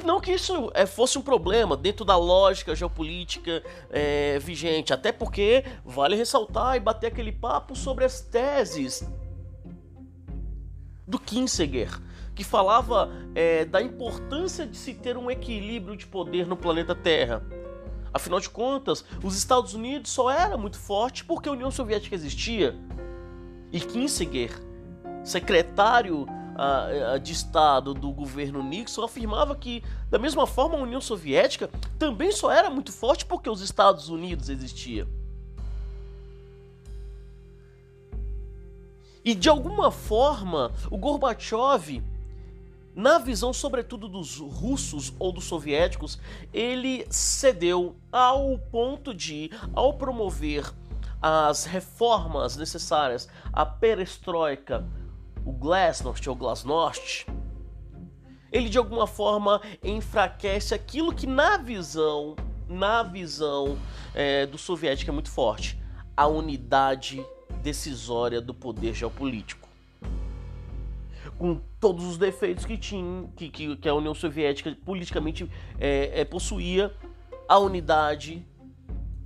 E 0.00 0.06
não 0.06 0.18
que 0.18 0.32
isso 0.32 0.70
é, 0.72 0.86
fosse 0.86 1.18
um 1.18 1.22
problema 1.22 1.76
dentro 1.76 2.06
da 2.06 2.16
lógica 2.16 2.74
geopolítica 2.74 3.62
é, 3.90 4.38
vigente, 4.38 4.94
até 4.94 5.12
porque 5.12 5.62
vale 5.84 6.16
ressaltar 6.16 6.76
e 6.76 6.80
bater 6.80 7.08
aquele 7.08 7.30
papo 7.30 7.76
sobre 7.76 8.06
as 8.06 8.22
teses 8.22 9.06
do 11.06 11.18
Kinseger, 11.18 12.00
que 12.34 12.42
falava 12.42 13.10
é, 13.34 13.66
da 13.66 13.82
importância 13.82 14.66
de 14.66 14.74
se 14.74 14.94
ter 14.94 15.18
um 15.18 15.30
equilíbrio 15.30 15.94
de 15.94 16.06
poder 16.06 16.46
no 16.46 16.56
planeta 16.56 16.94
Terra. 16.94 17.44
Afinal 18.10 18.40
de 18.40 18.48
contas, 18.48 19.04
os 19.22 19.36
Estados 19.36 19.74
Unidos 19.74 20.10
só 20.10 20.30
era 20.30 20.56
muito 20.56 20.78
forte 20.78 21.26
porque 21.26 21.46
a 21.46 21.52
União 21.52 21.70
Soviética 21.70 22.14
existia. 22.14 22.74
E 23.70 23.78
Kinseger, 23.78 24.50
secretário 25.22 26.26
de 27.22 27.32
Estado 27.32 27.94
do 27.94 28.10
governo 28.12 28.62
Nixon 28.62 29.04
afirmava 29.04 29.54
que, 29.54 29.82
da 30.10 30.18
mesma 30.18 30.46
forma, 30.46 30.76
a 30.76 30.82
União 30.82 31.00
Soviética 31.00 31.70
também 31.98 32.32
só 32.32 32.50
era 32.50 32.68
muito 32.68 32.92
forte 32.92 33.24
porque 33.24 33.48
os 33.48 33.60
Estados 33.60 34.08
Unidos 34.08 34.48
existiam. 34.48 35.06
E 39.24 39.34
de 39.34 39.48
alguma 39.48 39.90
forma, 39.90 40.72
o 40.90 40.96
Gorbachev, 40.96 42.02
na 42.94 43.18
visão 43.18 43.52
sobretudo 43.52 44.08
dos 44.08 44.38
russos 44.38 45.12
ou 45.18 45.30
dos 45.30 45.44
soviéticos, 45.44 46.18
ele 46.52 47.06
cedeu 47.10 47.96
ao 48.10 48.58
ponto 48.58 49.14
de, 49.14 49.50
ao 49.74 49.94
promover 49.94 50.72
as 51.20 51.64
reformas 51.66 52.56
necessárias, 52.56 53.28
a 53.52 53.66
perestroika, 53.66 54.86
o 55.44 55.52
glasnost 55.52 56.28
ou 56.28 56.36
glasnost, 56.36 57.26
ele 58.52 58.68
de 58.68 58.78
alguma 58.78 59.06
forma 59.06 59.60
enfraquece 59.82 60.74
aquilo 60.74 61.14
que 61.14 61.26
na 61.26 61.56
visão, 61.56 62.34
na 62.68 63.02
visão 63.02 63.78
é, 64.14 64.46
do 64.46 64.58
soviético 64.58 65.10
é 65.10 65.14
muito 65.14 65.30
forte, 65.30 65.80
a 66.16 66.26
unidade 66.26 67.24
decisória 67.62 68.40
do 68.40 68.52
poder 68.52 68.94
geopolítico. 68.94 69.68
Com 71.38 71.60
todos 71.78 72.04
os 72.04 72.18
defeitos 72.18 72.66
que 72.66 72.76
tinha, 72.76 73.28
que, 73.36 73.48
que, 73.48 73.76
que 73.76 73.88
a 73.88 73.94
União 73.94 74.14
Soviética 74.14 74.76
politicamente 74.84 75.50
é, 75.78 76.20
é, 76.20 76.24
possuía, 76.24 76.94
a 77.48 77.58
unidade 77.58 78.46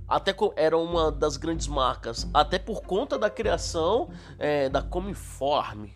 até 0.07 0.35
era 0.55 0.77
uma 0.77 1.11
das 1.11 1.37
grandes 1.37 1.67
marcas, 1.67 2.29
até 2.33 2.59
por 2.59 2.81
conta 2.81 3.17
da 3.17 3.29
criação 3.29 4.09
é, 4.37 4.69
da 4.69 4.81
Cominform, 4.81 5.87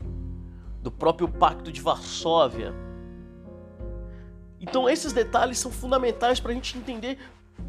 do 0.82 0.92
próprio 0.92 1.28
Pacto 1.28 1.72
de 1.72 1.82
Varsóvia. 1.82 2.74
Então 4.60 4.90
esses 4.90 5.14
detalhes 5.14 5.60
são 5.60 5.72
fundamentais 5.72 6.40
para 6.40 6.52
a 6.52 6.54
gente 6.54 6.78
entender 6.78 7.18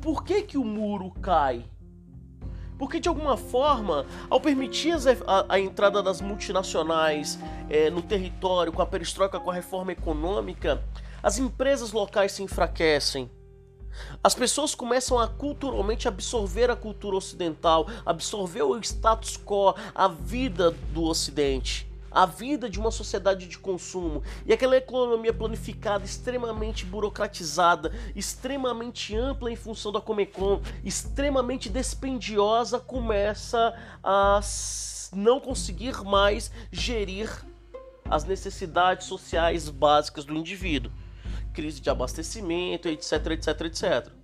por 0.01 0.25
que, 0.25 0.43
que 0.43 0.59
o 0.59 0.65
muro 0.65 1.11
cai. 1.21 1.65
Porque 2.79 2.99
de 2.99 3.11
alguma 3.11 3.37
forma, 3.37 4.07
ao 4.31 4.41
permitir 4.41 4.95
a, 5.27 5.55
a 5.55 5.61
entrada 5.61 6.03
das 6.03 6.23
multinacionais 6.23 7.39
é, 7.69 7.91
no 7.91 8.01
território, 8.01 8.73
com 8.73 8.81
a 8.81 8.87
perestroika, 8.87 9.39
com 9.39 9.51
a 9.51 9.55
reforma 9.55 9.93
econômica, 9.93 10.83
as 11.23 11.39
empresas 11.39 11.93
locais 11.93 12.33
se 12.33 12.43
enfraquecem. 12.43 13.31
As 14.23 14.35
pessoas 14.35 14.75
começam 14.75 15.19
a 15.19 15.27
culturalmente 15.29 16.09
absorver 16.09 16.71
a 16.71 16.77
cultura 16.77 17.17
ocidental, 17.17 17.87
absorver 18.05 18.63
o 18.63 18.79
status 18.79 19.37
quo, 19.37 19.75
a 19.95 20.09
vida 20.09 20.71
do 20.93 21.05
ocidente 21.05 21.91
a 22.11 22.27
vida 22.27 22.69
de 22.69 22.81
uma 22.81 22.91
sociedade 22.91 23.47
de 23.47 23.57
consumo 23.59 24.23
e 24.45 24.53
aquela 24.53 24.77
economia 24.77 25.33
planificada, 25.33 26.05
extremamente 26.05 26.85
burocratizada, 26.85 27.93
extremamente 28.17 29.17
ampla 29.17 29.51
em 29.51 29.57
função 29.57 29.93
da 29.93 30.01
Comecon, 30.01 30.61
extremamente 30.85 31.69
dispendiosa, 31.69 32.81
começa 32.81 33.75
a 34.03 34.41
não 35.13 35.41
conseguir 35.41 36.03
mais 36.03 36.51
gerir 36.73 37.31
as 38.09 38.25
necessidades 38.25 39.07
sociais 39.07 39.69
básicas 39.69 40.25
do 40.25 40.35
indivíduo. 40.35 40.91
Crise 41.52 41.80
de 41.80 41.90
abastecimento, 41.90 42.88
etc, 42.88 43.26
etc, 43.33 43.61
etc. 43.62 44.21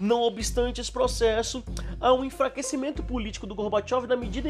Não 0.00 0.22
obstante 0.22 0.80
esse 0.80 0.92
processo, 0.92 1.64
há 2.00 2.12
um 2.12 2.24
enfraquecimento 2.24 3.02
político 3.02 3.48
do 3.48 3.54
Gorbachev 3.54 4.06
na 4.06 4.14
medida 4.14 4.48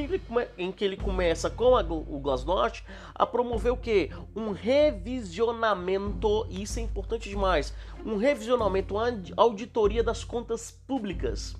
em 0.58 0.70
que 0.70 0.84
ele 0.84 0.96
começa, 0.96 1.48
com 1.48 1.74
a, 1.74 1.80
o 1.80 2.20
Glasnost, 2.20 2.84
a 3.14 3.24
promover 3.24 3.72
o 3.72 3.76
quê? 3.76 4.10
Um 4.36 4.50
revisionamento, 4.50 6.46
e 6.50 6.62
isso 6.62 6.78
é 6.78 6.82
importante 6.82 7.30
demais, 7.30 7.72
um 8.04 8.18
revisionamento, 8.18 8.94
uma 8.94 9.10
auditoria 9.38 10.04
das 10.04 10.22
contas 10.22 10.70
públicas. 10.70 11.56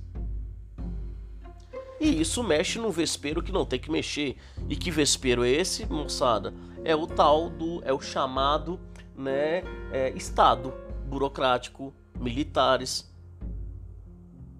E 1.98 2.20
isso 2.20 2.44
mexe 2.44 2.78
no 2.78 2.90
vespeiro 2.90 3.42
que 3.42 3.50
não 3.50 3.64
tem 3.64 3.78
que 3.78 3.90
mexer. 3.90 4.36
E 4.68 4.76
que 4.76 4.90
vespeiro 4.90 5.44
é 5.44 5.50
esse, 5.50 5.84
moçada? 5.86 6.54
É 6.84 6.94
o 6.94 7.06
tal 7.06 7.50
do. 7.50 7.82
é 7.84 7.92
o 7.92 8.00
chamado 8.00 8.78
né, 9.18 9.62
é, 9.92 10.10
Estado 10.10 10.72
burocrático, 11.06 11.92
militares, 12.18 13.08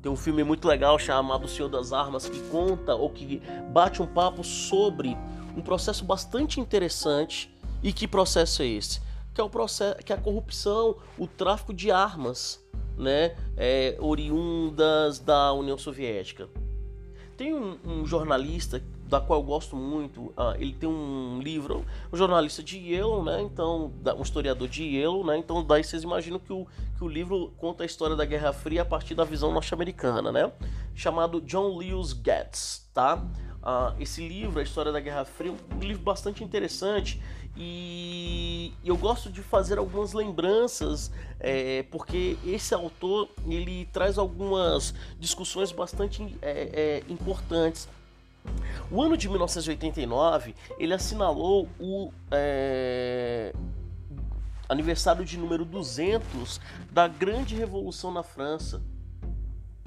tem 0.00 0.10
um 0.10 0.16
filme 0.16 0.44
muito 0.44 0.66
legal 0.66 0.98
chamado 0.98 1.44
O 1.44 1.48
Senhor 1.48 1.68
das 1.68 1.92
Armas 1.92 2.28
que 2.28 2.40
conta 2.48 2.94
ou 2.94 3.10
que 3.10 3.42
bate 3.72 4.00
um 4.00 4.06
papo 4.06 4.44
sobre 4.44 5.16
um 5.56 5.60
processo 5.60 6.04
bastante 6.04 6.60
interessante. 6.60 7.52
E 7.82 7.92
que 7.92 8.06
processo 8.06 8.62
é 8.62 8.66
esse? 8.66 9.00
Que 9.34 9.40
é 9.40 9.44
o 9.44 9.50
processo, 9.50 9.96
que 10.04 10.12
é 10.12 10.16
a 10.16 10.18
corrupção, 10.18 10.96
o 11.16 11.26
tráfico 11.26 11.74
de 11.74 11.90
armas, 11.90 12.64
né, 12.96 13.36
é, 13.56 13.96
oriundas 14.00 15.18
da 15.18 15.52
União 15.52 15.76
Soviética. 15.76 16.48
Tem 17.36 17.54
um, 17.54 17.78
um 17.84 18.06
jornalista 18.06 18.82
da 19.08 19.20
qual 19.20 19.40
eu 19.40 19.44
gosto 19.44 19.74
muito. 19.74 20.20
Uh, 20.20 20.54
ele 20.58 20.72
tem 20.72 20.88
um 20.88 21.40
livro, 21.42 21.84
um 22.12 22.16
jornalista 22.16 22.62
de 22.62 22.78
Yale, 22.78 23.22
né? 23.22 23.40
Então, 23.40 23.90
um 24.16 24.22
historiador 24.22 24.68
de 24.68 24.84
Yale, 24.84 25.24
né? 25.24 25.38
Então, 25.38 25.64
daí 25.64 25.82
vocês 25.82 26.02
imaginam 26.02 26.38
que 26.38 26.52
o, 26.52 26.66
que 26.96 27.02
o 27.02 27.08
livro 27.08 27.52
conta 27.56 27.82
a 27.82 27.86
história 27.86 28.14
da 28.14 28.24
Guerra 28.24 28.52
Fria 28.52 28.82
a 28.82 28.84
partir 28.84 29.14
da 29.14 29.24
visão 29.24 29.52
norte-americana, 29.52 30.30
né? 30.30 30.52
Chamado 30.94 31.40
John 31.40 31.76
Lewis 31.76 32.10
Getz, 32.10 32.88
tá? 32.92 33.16
Uh, 33.16 34.00
esse 34.00 34.26
livro, 34.26 34.60
a 34.60 34.62
história 34.62 34.92
da 34.92 35.00
Guerra 35.00 35.24
Fria, 35.24 35.52
um 35.52 35.80
livro 35.80 36.02
bastante 36.02 36.44
interessante 36.44 37.20
e 37.60 38.72
eu 38.84 38.96
gosto 38.96 39.32
de 39.32 39.42
fazer 39.42 39.78
algumas 39.78 40.12
lembranças 40.12 41.10
é, 41.40 41.82
porque 41.90 42.36
esse 42.46 42.72
autor 42.72 43.28
ele 43.48 43.86
traz 43.86 44.16
algumas 44.16 44.94
discussões 45.18 45.72
bastante 45.72 46.38
é, 46.40 47.02
é, 47.02 47.12
importantes 47.12 47.88
o 48.90 49.02
ano 49.02 49.16
de 49.16 49.28
1989 49.28 50.54
ele 50.78 50.94
assinalou 50.94 51.68
o 51.78 52.12
é, 52.30 53.52
aniversário 54.68 55.24
de 55.24 55.38
número 55.38 55.64
200 55.64 56.60
da 56.90 57.08
Grande 57.08 57.54
Revolução 57.54 58.10
na 58.10 58.22
França, 58.22 58.82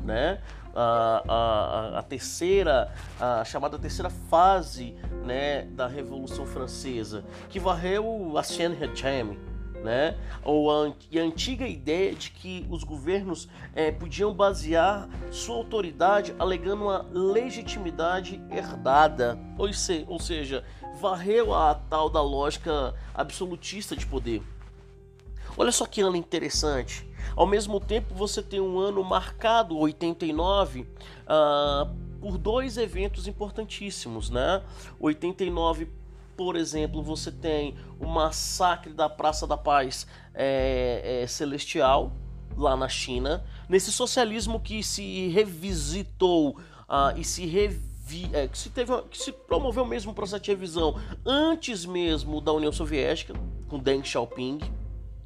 né? 0.03 0.41
A, 0.73 1.23
a, 1.27 1.99
a 1.99 2.03
terceira, 2.03 2.93
a 3.19 3.43
chamada 3.43 3.77
terceira 3.77 4.09
fase, 4.09 4.95
né, 5.25 5.63
da 5.63 5.85
Revolução 5.85 6.45
Francesa, 6.45 7.25
que 7.49 7.59
varreu 7.59 8.37
a 8.37 8.43
Seine-Regime 8.43 9.37
né? 9.83 10.17
Ou 10.43 10.71
a, 10.71 10.87
a 10.87 11.19
antiga 11.19 11.67
ideia 11.67 12.13
de 12.13 12.31
que 12.31 12.65
os 12.69 12.83
governos 12.83 13.47
é, 13.75 13.91
podiam 13.91 14.33
basear 14.33 15.09
sua 15.31 15.55
autoridade 15.55 16.33
alegando 16.39 16.83
uma 16.83 17.05
legitimidade 17.11 18.41
herdada, 18.49 19.37
ou, 19.57 19.71
se, 19.73 20.05
ou 20.07 20.19
seja, 20.19 20.63
varreu 20.99 21.53
a 21.53 21.73
tal 21.75 22.09
da 22.09 22.21
lógica 22.21 22.93
absolutista 23.13 23.95
de 23.95 24.05
poder. 24.05 24.41
Olha 25.57 25.71
só 25.71 25.85
que 25.85 26.01
ano 26.01 26.15
interessante. 26.15 27.07
Ao 27.35 27.45
mesmo 27.45 27.79
tempo, 27.79 28.13
você 28.13 28.41
tem 28.41 28.59
um 28.59 28.79
ano 28.79 29.03
marcado, 29.03 29.77
89, 29.77 30.81
uh, 30.81 31.93
por 32.19 32.37
dois 32.37 32.77
eventos 32.77 33.27
importantíssimos, 33.27 34.29
né? 34.29 34.63
89 34.99 35.89
por 36.43 36.55
exemplo, 36.55 37.03
você 37.03 37.31
tem 37.31 37.75
o 37.99 38.07
massacre 38.07 38.91
da 38.91 39.07
Praça 39.07 39.45
da 39.45 39.55
Paz 39.55 40.07
é, 40.33 41.21
é, 41.21 41.27
Celestial, 41.27 42.11
lá 42.57 42.75
na 42.75 42.89
China, 42.89 43.45
nesse 43.69 43.91
socialismo 43.91 44.59
que 44.59 44.81
se 44.81 45.27
revisitou 45.27 46.57
uh, 46.89 47.15
e 47.15 47.23
se 47.23 47.45
revi, 47.45 48.27
é, 48.33 48.47
que, 48.47 48.57
se 48.57 48.71
teve, 48.71 48.99
que 49.03 49.19
se 49.19 49.31
promoveu 49.31 49.85
mesmo 49.85 50.09
um 50.11 50.15
processo 50.15 50.41
de 50.41 50.49
revisão 50.49 50.99
antes 51.23 51.85
mesmo 51.85 52.41
da 52.41 52.51
União 52.51 52.71
Soviética, 52.71 53.35
com 53.69 53.77
Deng 53.77 54.03
Xiaoping, 54.03 54.61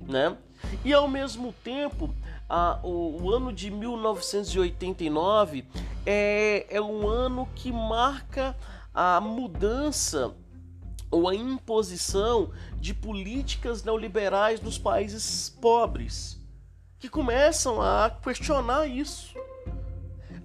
né? 0.02 0.36
E 0.84 0.94
ao 0.94 1.08
mesmo 1.08 1.54
tempo, 1.64 2.14
uh, 2.50 2.86
o, 2.86 3.24
o, 3.24 3.34
ano 3.34 3.54
de 3.54 3.72
1989 3.72 5.64
é, 6.06 6.68
é 6.70 6.82
um 6.82 7.08
ano 7.08 7.48
que 7.56 7.72
marca 7.72 8.54
a 8.94 9.22
mudança 9.22 10.36
ou 11.10 11.30
a 11.30 11.36
imposição 11.36 12.52
de 12.80 12.94
políticas 12.94 13.84
neoliberais 13.84 14.62
nos 14.62 14.78
países 14.78 15.50
pobres, 15.62 16.40
que 17.00 17.10
começam 17.10 17.82
a 17.82 18.10
questionar 18.10 18.88
isso. 18.88 19.34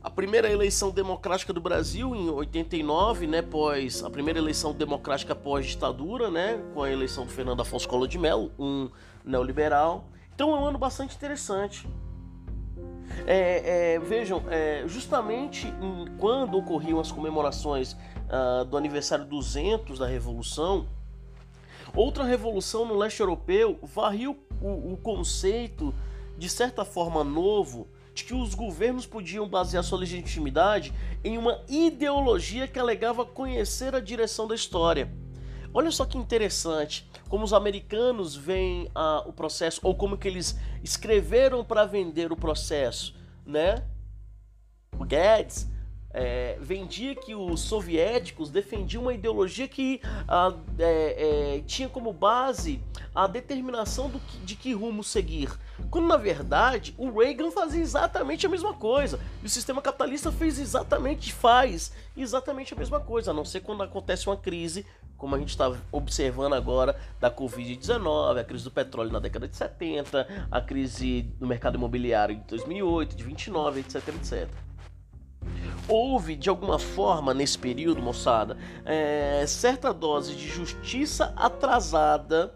A 0.03 0.09
primeira 0.09 0.51
eleição 0.51 0.91
democrática 0.91 1.53
do 1.53 1.61
Brasil 1.61 2.15
em 2.15 2.31
89, 2.31 3.27
né, 3.27 3.43
pós 3.43 4.03
a 4.03 4.09
primeira 4.09 4.39
eleição 4.39 4.73
democrática 4.73 5.35
pós 5.35 5.67
ditadura, 5.67 6.31
né, 6.31 6.63
com 6.73 6.83
a 6.83 6.91
eleição 6.91 7.27
do 7.27 7.33
Fernando 7.33 7.61
Afonso 7.61 7.87
Collor 7.87 8.09
de 8.09 8.19
Mello, 8.19 8.51
um 8.59 8.89
neoliberal. 9.25 10.09
Então 10.35 10.55
é 10.55 10.59
um 10.59 10.65
ano 10.65 10.79
bastante 10.79 11.15
interessante. 11.15 11.87
É, 13.27 13.95
é, 13.95 13.99
vejam, 13.99 14.43
é, 14.49 14.85
justamente 14.87 15.73
quando 16.19 16.57
ocorriam 16.57 16.99
as 16.99 17.13
comemorações 17.13 17.97
uh, 18.31 18.65
do 18.65 18.77
aniversário 18.77 19.25
200 19.25 19.99
da 19.99 20.07
Revolução, 20.07 20.87
outra 21.95 22.25
revolução 22.25 22.87
no 22.87 22.97
leste 22.97 23.21
europeu 23.21 23.79
varriu 23.83 24.39
o, 24.61 24.93
o 24.93 24.97
conceito, 24.97 25.93
de 26.39 26.49
certa 26.49 26.85
forma 26.85 27.25
novo, 27.25 27.89
de 28.15 28.25
que 28.25 28.35
os 28.35 28.55
governos 28.55 29.07
podiam 29.07 29.49
basear 29.49 29.83
sua 29.83 29.99
legitimidade 29.99 30.93
em 31.25 31.37
uma 31.37 31.63
ideologia 31.69 32.67
que 32.67 32.79
alegava 32.79 33.25
conhecer 33.25 33.95
a 33.95 34.01
direção 34.01 34.47
da 34.47 34.55
história. 34.55 35.13
Olha 35.73 35.91
só 35.91 36.05
que 36.05 36.19
interessante 36.19 37.09
como 37.29 37.45
os 37.45 37.53
americanos 37.53 38.35
veem 38.35 38.91
ah, 38.93 39.23
o 39.27 39.33
processo 39.33 39.81
ou 39.85 39.95
como 39.95 40.19
que 40.19 40.27
eles 40.27 40.59
escreveram 40.83 41.65
para 41.65 41.85
vender 41.85 42.33
o 42.33 42.37
processo, 42.37 43.15
né? 43.47 43.85
O 44.99 45.05
Guedes 45.05 45.69
é, 46.13 46.57
vendia 46.61 47.15
que 47.15 47.35
os 47.35 47.61
soviéticos 47.61 48.51
defendiam 48.51 49.03
uma 49.03 49.15
ideologia 49.15 49.69
que 49.69 50.01
ah, 50.27 50.55
é, 50.79 51.57
é, 51.57 51.63
tinha 51.67 51.89
como 51.89 52.13
base 52.13 52.83
a 53.15 53.27
determinação 53.27 54.11
que, 54.11 54.39
de 54.39 54.57
que 54.57 54.73
rumo 54.73 55.05
seguir. 55.05 55.51
Quando 55.91 56.09
na 56.09 56.17
verdade 56.17 56.95
o 56.99 57.11
Reagan 57.11 57.51
fazia 57.51 57.81
exatamente 57.81 58.47
a 58.47 58.49
mesma 58.49 58.75
coisa. 58.75 59.21
E 59.43 59.47
o 59.47 59.49
sistema 59.49 59.81
capitalista 59.81 60.33
fez 60.33 60.59
exatamente, 60.59 61.33
faz 61.33 61.93
exatamente 62.17 62.75
a 62.75 62.77
mesma 62.77 63.01
coisa, 63.01 63.31
a 63.31 63.35
não 63.35 63.45
ser 63.45 63.61
quando 63.61 63.83
acontece 63.83 64.27
uma 64.27 64.37
crise, 64.37 64.85
como 65.17 65.35
a 65.35 65.39
gente 65.39 65.51
está 65.51 65.73
observando 65.93 66.55
agora 66.55 66.99
da 67.21 67.31
Covid-19, 67.31 68.41
a 68.41 68.45
crise 68.45 68.65
do 68.65 68.71
petróleo 68.71 69.13
na 69.13 69.19
década 69.19 69.47
de 69.47 69.57
70, 69.57 70.49
a 70.51 70.61
crise 70.61 71.23
do 71.39 71.47
mercado 71.47 71.77
imobiliário 71.77 72.37
de 72.37 72.43
2008, 72.43 73.17
de 73.17 73.25
29, 73.25 73.81
etc, 73.81 74.09
etc 74.09 74.70
houve 75.91 76.37
de 76.37 76.49
alguma 76.49 76.79
forma 76.79 77.35
nesse 77.35 77.59
período, 77.59 78.01
moçada, 78.01 78.57
é, 78.85 79.45
certa 79.47 79.93
dose 79.93 80.37
de 80.37 80.49
justiça 80.49 81.35
atrasada. 81.37 82.55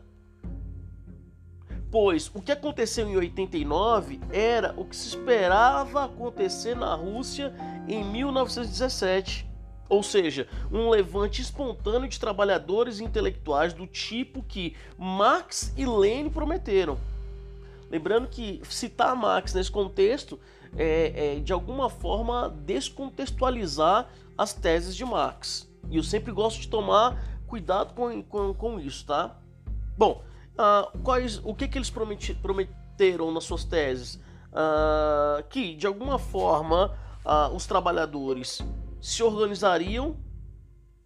Pois 1.90 2.30
o 2.34 2.40
que 2.40 2.52
aconteceu 2.52 3.08
em 3.08 3.16
89 3.16 4.20
era 4.32 4.72
o 4.76 4.84
que 4.84 4.96
se 4.96 5.08
esperava 5.08 6.04
acontecer 6.04 6.74
na 6.74 6.94
Rússia 6.94 7.54
em 7.88 8.04
1917. 8.04 9.48
Ou 9.88 10.02
seja, 10.02 10.48
um 10.72 10.88
levante 10.88 11.42
espontâneo 11.42 12.08
de 12.08 12.18
trabalhadores 12.18 13.00
intelectuais 13.00 13.72
do 13.72 13.86
tipo 13.86 14.42
que 14.42 14.74
Marx 14.96 15.72
e 15.76 15.84
Lenin 15.84 16.30
prometeram. 16.30 16.98
Lembrando 17.90 18.26
que 18.26 18.60
citar 18.64 19.14
Marx 19.14 19.54
nesse 19.54 19.70
contexto 19.70 20.40
é, 20.76 21.36
é, 21.36 21.40
de 21.40 21.52
alguma 21.52 21.88
forma 21.88 22.48
descontextualizar 22.64 24.08
as 24.36 24.52
teses 24.52 24.96
de 24.96 25.04
Marx. 25.04 25.68
E 25.90 25.96
eu 25.96 26.02
sempre 26.02 26.32
gosto 26.32 26.60
de 26.60 26.68
tomar 26.68 27.22
cuidado 27.46 27.94
com, 27.94 28.22
com, 28.22 28.54
com 28.54 28.80
isso, 28.80 29.06
tá? 29.06 29.36
Bom, 29.96 30.22
uh, 30.54 30.98
quais, 31.00 31.40
o 31.44 31.54
que, 31.54 31.68
que 31.68 31.78
eles 31.78 31.90
prometi, 31.90 32.34
prometeram 32.34 33.30
nas 33.30 33.44
suas 33.44 33.64
teses? 33.64 34.16
Uh, 34.50 35.42
que, 35.48 35.74
de 35.74 35.86
alguma 35.86 36.18
forma, 36.18 36.96
uh, 37.24 37.54
os 37.54 37.66
trabalhadores 37.66 38.60
se 39.00 39.22
organizariam 39.22 40.16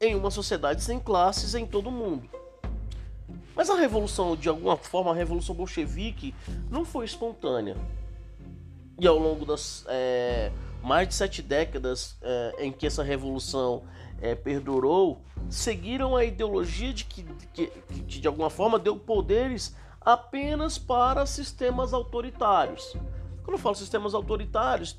em 0.00 0.14
uma 0.14 0.30
sociedade 0.30 0.82
sem 0.82 0.98
classes 0.98 1.54
em 1.54 1.66
todo 1.66 1.88
o 1.88 1.92
mundo. 1.92 2.28
Mas 3.54 3.68
a 3.68 3.74
revolução, 3.74 4.36
de 4.36 4.48
alguma 4.48 4.76
forma, 4.76 5.10
a 5.10 5.14
revolução 5.14 5.54
bolchevique 5.54 6.32
não 6.70 6.84
foi 6.84 7.04
espontânea 7.04 7.76
e 8.98 9.06
ao 9.06 9.18
longo 9.18 9.44
das 9.44 9.84
é, 9.88 10.50
mais 10.82 11.08
de 11.08 11.14
sete 11.14 11.42
décadas 11.42 12.16
é, 12.22 12.56
em 12.58 12.72
que 12.72 12.86
essa 12.86 13.02
revolução 13.02 13.82
é, 14.20 14.34
perdurou, 14.34 15.20
seguiram 15.48 16.16
a 16.16 16.24
ideologia 16.24 16.92
de 16.92 17.04
que, 17.04 17.22
que, 17.52 17.66
que, 17.66 18.20
de 18.20 18.26
alguma 18.26 18.50
forma 18.50 18.78
deu 18.78 18.96
poderes 18.96 19.74
apenas 20.00 20.78
para 20.78 21.26
sistemas 21.26 21.92
autoritários. 21.92 22.96
Quando 23.44 23.52
eu 23.52 23.58
falo 23.58 23.74
sistemas 23.74 24.14
autoritários, 24.14 24.98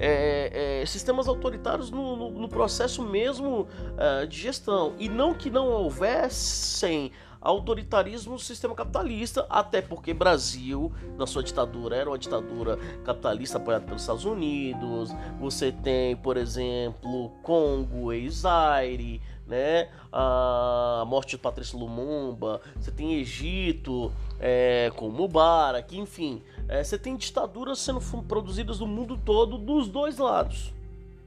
é, 0.00 0.80
é, 0.80 0.86
sistemas 0.86 1.28
autoritários 1.28 1.90
no, 1.90 2.16
no, 2.16 2.30
no 2.30 2.48
processo 2.48 3.02
mesmo 3.02 3.68
é, 3.98 4.26
de 4.26 4.38
gestão. 4.38 4.94
E 4.98 5.08
não 5.08 5.34
que 5.34 5.50
não 5.50 5.68
houvessem 5.68 7.12
autoritarismo 7.40 8.34
no 8.34 8.38
sistema 8.38 8.74
capitalista, 8.74 9.46
até 9.48 9.80
porque 9.80 10.12
Brasil, 10.12 10.92
na 11.16 11.26
sua 11.26 11.42
ditadura, 11.42 11.96
era 11.96 12.10
uma 12.10 12.18
ditadura 12.18 12.78
capitalista 13.04 13.58
apoiada 13.58 13.84
pelos 13.86 14.02
Estados 14.02 14.24
Unidos. 14.24 15.10
Você 15.38 15.72
tem, 15.72 16.16
por 16.16 16.36
exemplo, 16.36 17.30
Congo, 17.42 18.12
ex-Zaire, 18.12 19.22
né? 19.46 19.88
A 20.12 21.04
morte 21.06 21.30
de 21.30 21.38
Patrícia 21.38 21.78
Lumumba. 21.78 22.60
Você 22.76 22.90
tem 22.90 23.14
Egito 23.14 24.12
é, 24.38 24.92
com 24.96 25.08
Mubarak, 25.08 25.98
enfim. 25.98 26.42
É, 26.70 26.84
você 26.84 26.96
tem 26.96 27.16
ditaduras 27.16 27.80
sendo 27.80 28.00
produzidas 28.22 28.78
no 28.78 28.86
mundo 28.86 29.18
todo 29.18 29.58
dos 29.58 29.88
dois 29.88 30.18
lados. 30.18 30.72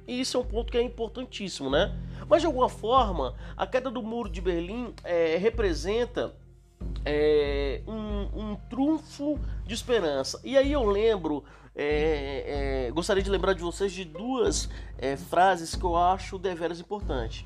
E 0.08 0.22
isso 0.22 0.38
é 0.38 0.40
um 0.40 0.46
ponto 0.46 0.72
que 0.72 0.78
é 0.78 0.82
importantíssimo, 0.82 1.70
né? 1.70 1.94
Mas 2.30 2.42
de 2.42 2.46
alguma 2.46 2.70
forma, 2.70 3.36
a 3.58 3.68
queda 3.68 3.92
do 3.92 4.02
muro 4.02 4.30
de 4.30 4.40
Berlim 4.40 4.94
é, 5.04 5.36
representa 5.36 6.34
é, 7.04 7.82
um, 7.86 8.52
um, 8.52 8.56
trunfo 8.70 9.38
de 9.66 9.74
esperança. 9.74 10.40
E 10.46 10.58
aí 10.58 10.72
eu 10.72 10.86
lembro, 10.86 11.44
é, 11.76 12.86
é 12.88 12.92
gostaria 12.92 13.22
de 13.22 13.30
lembrar 13.30 13.52
de 13.52 13.64
vocês 13.64 13.92
de 13.92 14.06
duas 14.06 14.70
é, 14.98 15.18
frases 15.18 15.76
que 15.76 15.84
eu 15.84 15.98
acho 15.98 16.40
deveras 16.40 16.80
importantes. 16.80 17.46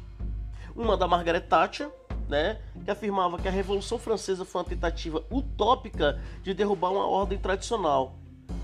Uma 0.76 0.96
da 0.96 1.08
Margaret 1.08 1.42
Thatcher, 1.42 1.90
né, 2.28 2.60
que 2.84 2.92
afirmava 2.92 3.38
que 3.38 3.48
a 3.48 3.52
Revolução 3.52 3.98
Francesa 3.98 4.46
foi 4.46 4.62
uma 4.62 4.68
tentativa 4.68 5.24
utópica 5.32 6.22
de 6.44 6.54
derrubar 6.54 6.92
uma 6.92 7.08
ordem 7.08 7.38
tradicional, 7.38 8.16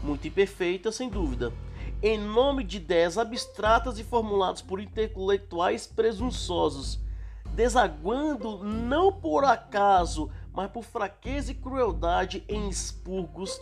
muito 0.03 0.27
imperfeita, 0.27 0.91
sem 0.91 1.09
dúvida. 1.09 1.51
Em 2.01 2.17
nome 2.17 2.63
de 2.63 2.77
ideias 2.77 3.17
abstratas 3.17 3.97
e 3.97 4.03
formuladas 4.03 4.61
por 4.61 4.81
intelectuais 4.81 5.87
presunçosos, 5.87 6.99
desaguando 7.55 8.63
não 8.63 9.11
por 9.11 9.45
acaso, 9.45 10.29
mas 10.53 10.69
por 10.69 10.83
fraqueza 10.83 11.51
e 11.51 11.55
crueldade 11.55 12.43
em 12.47 12.69
expurgos, 12.69 13.59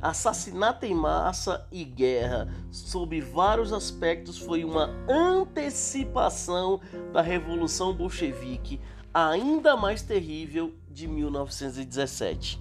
assassinato 0.00 0.84
em 0.84 0.94
massa 0.94 1.66
e 1.72 1.84
guerra, 1.84 2.48
sob 2.70 3.18
vários 3.20 3.72
aspectos, 3.72 4.38
foi 4.38 4.64
uma 4.64 4.90
antecipação 5.08 6.80
da 7.12 7.22
Revolução 7.22 7.94
Bolchevique, 7.94 8.80
ainda 9.14 9.76
mais 9.76 10.02
terrível, 10.02 10.74
de 10.90 11.06
1917. 11.06 12.60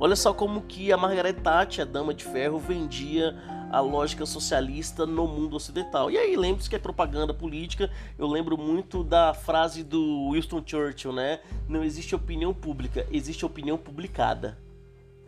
Olha 0.00 0.14
só 0.14 0.32
como 0.32 0.62
que 0.62 0.92
a 0.92 0.96
Margaret 0.96 1.34
Thatcher, 1.34 1.84
a 1.84 1.88
Dama 1.88 2.14
de 2.14 2.24
Ferro, 2.24 2.58
vendia 2.58 3.36
a 3.70 3.80
lógica 3.80 4.24
socialista 4.24 5.04
no 5.04 5.26
mundo 5.26 5.56
ocidental. 5.56 6.10
E 6.10 6.16
aí, 6.16 6.36
lembre-se 6.36 6.70
que 6.70 6.76
é 6.76 6.78
propaganda 6.78 7.34
política. 7.34 7.90
Eu 8.16 8.26
lembro 8.28 8.56
muito 8.56 9.02
da 9.02 9.34
frase 9.34 9.82
do 9.82 10.30
Winston 10.32 10.62
Churchill, 10.64 11.12
né? 11.12 11.40
Não 11.68 11.82
existe 11.82 12.14
opinião 12.14 12.54
pública, 12.54 13.06
existe 13.10 13.44
opinião 13.44 13.76
publicada. 13.76 14.56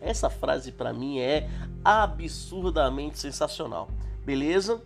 Essa 0.00 0.30
frase 0.30 0.72
para 0.72 0.92
mim 0.92 1.18
é 1.18 1.48
absurdamente 1.84 3.18
sensacional. 3.18 3.90
Beleza? 4.24 4.80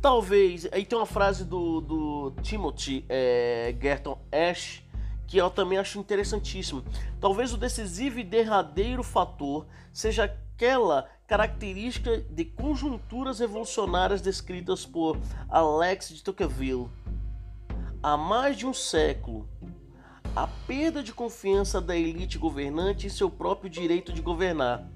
Talvez. 0.00 0.66
Aí 0.72 0.84
tem 0.84 0.98
uma 0.98 1.06
frase 1.06 1.44
do, 1.44 1.80
do 1.80 2.32
Timothy 2.42 3.04
é, 3.08 3.74
Gerton 3.80 4.18
Ash 4.32 4.82
que 5.26 5.38
eu 5.38 5.50
também 5.50 5.78
acho 5.78 5.98
interessantíssimo. 5.98 6.84
Talvez 7.20 7.52
o 7.52 7.56
decisivo 7.56 8.18
e 8.18 8.24
derradeiro 8.24 9.02
fator 9.02 9.66
seja 9.92 10.24
aquela 10.24 11.08
característica 11.26 12.18
de 12.18 12.44
conjunturas 12.44 13.40
revolucionárias 13.40 14.20
descritas 14.20 14.86
por 14.86 15.18
Alex 15.48 16.10
de 16.10 16.22
Tocqueville. 16.22 16.88
Há 18.02 18.16
mais 18.16 18.56
de 18.56 18.66
um 18.66 18.72
século, 18.72 19.48
a 20.34 20.46
perda 20.46 21.02
de 21.02 21.12
confiança 21.12 21.80
da 21.80 21.96
elite 21.96 22.38
governante 22.38 23.06
em 23.06 23.10
seu 23.10 23.28
próprio 23.28 23.68
direito 23.68 24.12
de 24.12 24.22
governar. 24.22 24.88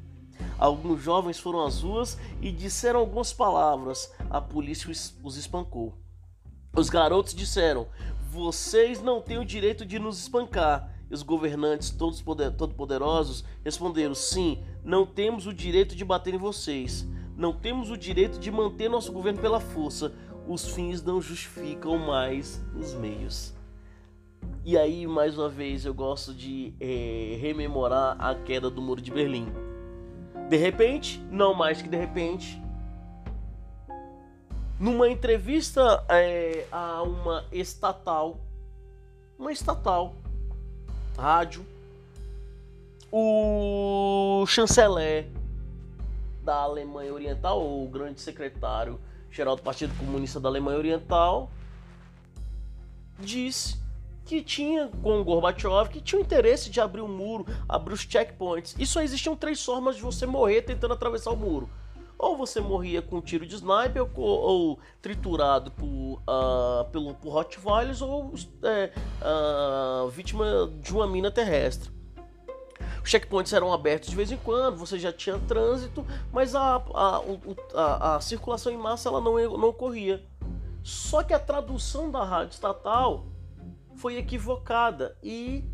Alguns 0.58 1.02
jovens 1.02 1.38
foram 1.38 1.64
às 1.64 1.80
ruas 1.80 2.18
e 2.40 2.52
disseram 2.52 3.00
algumas 3.00 3.32
palavras. 3.32 4.12
A 4.28 4.40
polícia 4.40 4.90
os 5.22 5.36
espancou. 5.36 5.94
Os 6.76 6.88
garotos 6.88 7.34
disseram: 7.34 7.88
Vocês 8.30 9.02
não 9.02 9.20
têm 9.20 9.38
o 9.38 9.44
direito 9.44 9.84
de 9.84 9.98
nos 9.98 10.20
espancar. 10.20 10.88
E 11.10 11.14
os 11.14 11.24
governantes, 11.24 11.90
todos 11.90 12.22
poder, 12.22 12.52
todo 12.52 12.76
poderosos, 12.76 13.44
responderam: 13.64 14.14
Sim, 14.14 14.62
não 14.84 15.04
temos 15.04 15.48
o 15.48 15.52
direito 15.52 15.96
de 15.96 16.04
bater 16.04 16.32
em 16.32 16.38
vocês. 16.38 17.04
Não 17.36 17.52
temos 17.52 17.90
o 17.90 17.96
direito 17.96 18.38
de 18.38 18.48
manter 18.48 18.88
nosso 18.88 19.10
governo 19.10 19.40
pela 19.40 19.58
força. 19.58 20.12
Os 20.46 20.64
fins 20.68 21.02
não 21.02 21.20
justificam 21.20 21.98
mais 21.98 22.64
os 22.78 22.94
meios. 22.94 23.52
E 24.64 24.78
aí, 24.78 25.08
mais 25.08 25.36
uma 25.36 25.48
vez, 25.48 25.84
eu 25.84 25.92
gosto 25.92 26.32
de 26.32 26.72
é, 26.78 27.36
rememorar 27.40 28.14
a 28.20 28.32
queda 28.36 28.70
do 28.70 28.80
Muro 28.80 29.02
de 29.02 29.10
Berlim. 29.10 29.48
De 30.48 30.56
repente, 30.56 31.20
não 31.32 31.52
mais 31.52 31.82
que 31.82 31.88
de 31.88 31.96
repente, 31.96 32.59
numa 34.80 35.10
entrevista 35.10 36.02
é, 36.08 36.66
a 36.72 37.02
uma 37.02 37.44
estatal, 37.52 38.40
uma 39.38 39.52
estatal, 39.52 40.14
rádio, 41.18 41.66
o 43.12 44.42
chanceler 44.46 45.28
da 46.42 46.62
Alemanha 46.62 47.12
Oriental, 47.12 47.60
o 47.62 47.86
grande 47.88 48.22
secretário 48.22 48.98
geral 49.30 49.54
do 49.54 49.60
Partido 49.60 49.94
Comunista 49.98 50.40
da 50.40 50.48
Alemanha 50.48 50.78
Oriental, 50.78 51.50
disse 53.18 53.78
que 54.24 54.42
tinha 54.42 54.88
com 55.02 55.22
Gorbachev, 55.22 55.90
que 55.90 56.00
tinha 56.00 56.22
o 56.22 56.24
interesse 56.24 56.70
de 56.70 56.80
abrir 56.80 57.02
o 57.02 57.08
muro, 57.08 57.44
abrir 57.68 57.92
os 57.92 58.00
checkpoints. 58.00 58.74
Só 58.88 59.02
existiam 59.02 59.36
três 59.36 59.62
formas 59.62 59.96
de 59.96 60.02
você 60.02 60.24
morrer 60.24 60.62
tentando 60.62 60.94
atravessar 60.94 61.32
o 61.32 61.36
muro. 61.36 61.68
Ou 62.22 62.36
você 62.36 62.60
morria 62.60 63.00
com 63.00 63.16
um 63.16 63.20
tiro 63.22 63.46
de 63.46 63.54
sniper, 63.54 64.06
ou, 64.14 64.26
ou 64.26 64.78
triturado 65.00 65.70
por, 65.70 65.86
uh, 65.86 66.84
pelo, 66.92 67.14
por 67.14 67.32
Rottweilers, 67.32 68.02
ou 68.02 68.34
é, 68.62 68.92
uh, 69.22 70.06
vítima 70.10 70.70
de 70.82 70.92
uma 70.92 71.06
mina 71.06 71.30
terrestre. 71.30 71.90
Os 73.02 73.08
checkpoints 73.08 73.54
eram 73.54 73.72
abertos 73.72 74.10
de 74.10 74.16
vez 74.16 74.30
em 74.30 74.36
quando, 74.36 74.76
você 74.76 74.98
já 74.98 75.10
tinha 75.10 75.38
trânsito, 75.38 76.04
mas 76.30 76.54
a, 76.54 76.76
a, 76.94 77.22
a, 77.74 78.16
a 78.16 78.20
circulação 78.20 78.70
em 78.70 78.76
massa 78.76 79.08
ela 79.08 79.22
não, 79.22 79.36
não 79.56 79.68
ocorria. 79.68 80.22
Só 80.82 81.22
que 81.22 81.32
a 81.32 81.38
tradução 81.38 82.10
da 82.10 82.22
rádio 82.22 82.52
estatal 82.52 83.24
foi 83.96 84.18
equivocada 84.18 85.16
e 85.22 85.64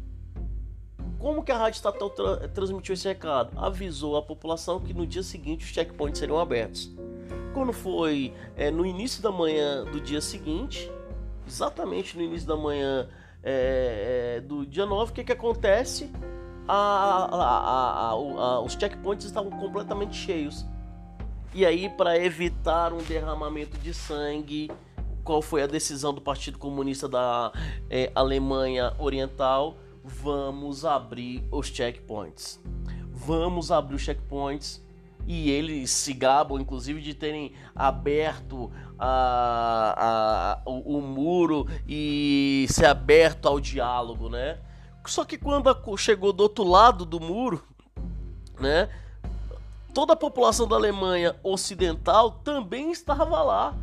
como 1.26 1.42
que 1.42 1.50
a 1.50 1.58
rádio 1.58 1.78
estatal 1.78 2.08
tra 2.08 2.46
transmitiu 2.46 2.94
esse 2.94 3.08
recado? 3.08 3.50
Avisou 3.56 4.16
a 4.16 4.22
população 4.22 4.78
que 4.78 4.94
no 4.94 5.04
dia 5.04 5.24
seguinte 5.24 5.64
os 5.64 5.72
checkpoints 5.72 6.20
seriam 6.20 6.38
abertos. 6.38 6.88
Quando 7.52 7.72
foi 7.72 8.32
é, 8.56 8.70
no 8.70 8.86
início 8.86 9.20
da 9.20 9.32
manhã 9.32 9.82
do 9.86 10.00
dia 10.00 10.20
seguinte, 10.20 10.88
exatamente 11.44 12.16
no 12.16 12.22
início 12.22 12.46
da 12.46 12.54
manhã 12.54 13.08
é, 13.42 14.36
é, 14.36 14.40
do 14.40 14.64
dia 14.64 14.86
9, 14.86 15.10
o 15.10 15.14
que, 15.16 15.24
que 15.24 15.32
acontece? 15.32 16.12
A, 16.68 16.76
a, 16.76 18.10
a, 18.10 18.60
os 18.60 18.74
checkpoints 18.74 19.26
estavam 19.26 19.50
completamente 19.50 20.14
cheios. 20.14 20.64
E 21.52 21.66
aí, 21.66 21.88
para 21.88 22.16
evitar 22.16 22.92
um 22.92 22.98
derramamento 22.98 23.76
de 23.78 23.92
sangue, 23.92 24.70
qual 25.24 25.42
foi 25.42 25.60
a 25.60 25.66
decisão 25.66 26.14
do 26.14 26.20
Partido 26.20 26.56
Comunista 26.56 27.08
da 27.08 27.50
é, 27.90 28.12
Alemanha 28.14 28.94
Oriental? 28.96 29.76
Vamos 30.06 30.84
abrir 30.84 31.42
os 31.50 31.66
checkpoints. 31.66 32.60
Vamos 33.10 33.72
abrir 33.72 33.96
os 33.96 34.02
checkpoints. 34.02 34.80
E 35.26 35.50
eles 35.50 35.90
se 35.90 36.12
gabam, 36.12 36.60
inclusive, 36.60 37.00
de 37.00 37.12
terem 37.12 37.52
aberto 37.74 38.70
a, 38.96 40.62
a, 40.64 40.70
o, 40.70 40.98
o 40.98 41.02
muro 41.02 41.66
e 41.88 42.66
ser 42.70 42.86
aberto 42.86 43.48
ao 43.48 43.58
diálogo, 43.58 44.28
né? 44.28 44.60
Só 45.04 45.24
que 45.24 45.36
quando 45.36 45.74
chegou 45.96 46.32
do 46.32 46.44
outro 46.44 46.62
lado 46.62 47.04
do 47.04 47.18
muro, 47.18 47.64
né? 48.60 48.88
Toda 49.92 50.12
a 50.12 50.16
população 50.16 50.68
da 50.68 50.76
Alemanha 50.76 51.34
Ocidental 51.42 52.30
também 52.30 52.92
estava 52.92 53.42
lá 53.42 53.74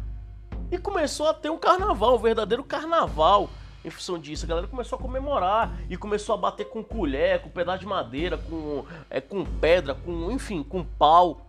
e 0.72 0.78
começou 0.78 1.28
a 1.28 1.34
ter 1.34 1.50
um 1.50 1.58
carnaval, 1.58 2.16
um 2.16 2.20
verdadeiro 2.20 2.64
carnaval 2.64 3.50
em 3.84 3.90
função 3.90 4.18
disso. 4.18 4.46
A 4.46 4.48
galera 4.48 4.68
começou 4.68 4.98
a 4.98 5.02
comemorar 5.02 5.78
e 5.90 5.98
começou 5.98 6.36
a 6.36 6.38
bater 6.38 6.66
com 6.70 6.84
colher, 6.84 7.42
com 7.42 7.50
pedaço 7.50 7.80
de 7.80 7.86
madeira, 7.86 8.38
com, 8.38 8.86
é, 9.10 9.20
com 9.20 9.44
pedra, 9.46 9.96
com 9.96 10.32
enfim, 10.32 10.64
com 10.64 10.84
pau. 10.84 11.48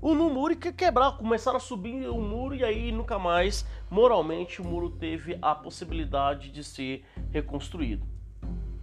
O 0.00 0.14
no 0.14 0.28
muro 0.30 0.56
que 0.56 0.72
quebrar, 0.72 1.16
começaram 1.16 1.58
a 1.58 1.60
subir 1.60 2.08
o 2.08 2.20
muro 2.20 2.54
e 2.54 2.64
aí 2.64 2.90
nunca 2.90 3.18
mais, 3.18 3.64
moralmente, 3.88 4.60
o 4.60 4.64
muro 4.64 4.90
teve 4.90 5.38
a 5.40 5.54
possibilidade 5.54 6.50
de 6.50 6.64
ser 6.64 7.04
reconstruído. 7.30 8.04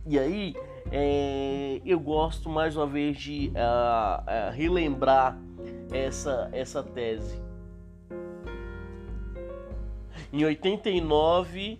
E 0.05 0.17
aí 0.17 0.55
é, 0.91 1.81
eu 1.85 1.99
gosto 1.99 2.49
mais 2.49 2.75
uma 2.75 2.87
vez 2.87 3.17
de 3.17 3.49
uh, 3.49 4.21
uh, 4.21 4.55
relembrar 4.55 5.37
essa, 5.91 6.49
essa 6.53 6.81
tese 6.81 7.49
em 10.31 10.45
89, 10.45 11.79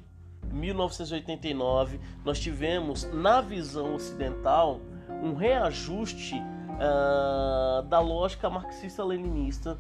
1989, 0.51 1.99
nós 2.23 2.39
tivemos 2.39 3.03
na 3.11 3.41
visão 3.41 3.95
ocidental 3.95 4.79
um 5.23 5.33
reajuste 5.33 6.35
uh, 6.35 7.81
da 7.83 7.99
lógica 7.99 8.49
marxista-leninista 8.49 9.77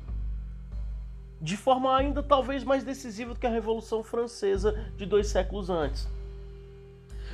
de 1.41 1.55
forma 1.55 1.95
ainda 1.95 2.21
talvez 2.21 2.63
mais 2.63 2.83
decisiva 2.83 3.33
do 3.33 3.39
que 3.39 3.47
a 3.47 3.49
Revolução 3.49 4.03
Francesa 4.03 4.91
de 4.97 5.05
dois 5.05 5.27
séculos 5.27 5.69
antes. 5.69 6.07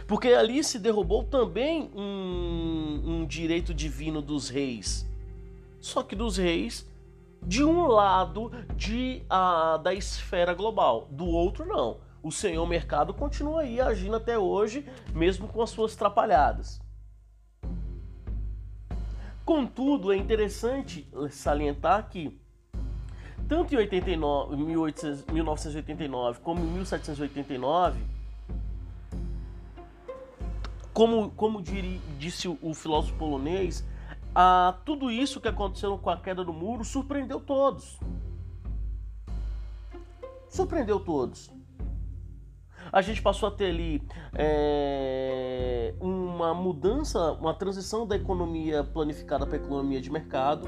Porque 0.07 0.27
ali 0.29 0.63
se 0.63 0.77
derrubou 0.77 1.23
também 1.23 1.89
um, 1.95 3.01
um 3.03 3.25
direito 3.25 3.73
divino 3.73 4.21
dos 4.21 4.49
reis. 4.49 5.07
Só 5.81 6.03
que 6.03 6.15
dos 6.15 6.37
reis 6.37 6.87
de 7.41 7.63
um 7.63 7.87
lado 7.87 8.51
de, 8.75 9.23
a, 9.29 9.77
da 9.77 9.93
esfera 9.93 10.53
global, 10.53 11.07
do 11.11 11.25
outro 11.25 11.65
não. 11.65 11.97
O 12.25 12.31
senhor 12.31 12.65
mercado 12.65 13.13
continua 13.13 13.61
aí 13.61 13.79
agindo 13.79 14.15
até 14.15 14.35
hoje, 14.35 14.83
mesmo 15.13 15.47
com 15.47 15.61
as 15.61 15.69
suas 15.69 15.95
trapalhadas. 15.95 16.81
Contudo, 19.45 20.11
é 20.11 20.17
interessante 20.17 21.07
salientar 21.29 22.09
que 22.09 22.35
tanto 23.47 23.75
em 23.75 23.77
89, 23.77 24.55
1800, 24.55 25.25
1989 25.25 26.39
como 26.39 26.61
em 26.61 26.67
1789, 26.67 28.03
como, 30.91 31.29
como 31.29 31.61
disse 31.61 32.47
o 32.47 32.73
filósofo 32.73 33.15
polonês, 33.19 33.85
ah, 34.33 34.79
tudo 34.83 35.11
isso 35.11 35.39
que 35.39 35.47
aconteceu 35.47 35.95
com 35.99 36.09
a 36.09 36.17
queda 36.17 36.43
do 36.43 36.51
muro 36.51 36.83
surpreendeu 36.83 37.39
todos. 37.39 37.99
Surpreendeu 40.49 40.99
todos. 40.99 41.53
A 42.95 43.01
gente 43.01 43.21
passou 43.21 43.49
a 43.49 43.51
ter 43.51 43.65
ali 43.65 44.01
é, 44.33 45.93
uma 45.99 46.53
mudança, 46.53 47.33
uma 47.33 47.53
transição 47.53 48.07
da 48.07 48.15
economia 48.15 48.85
planificada 48.85 49.45
para 49.45 49.57
a 49.57 49.59
economia 49.59 49.99
de 49.99 50.09
mercado. 50.09 50.65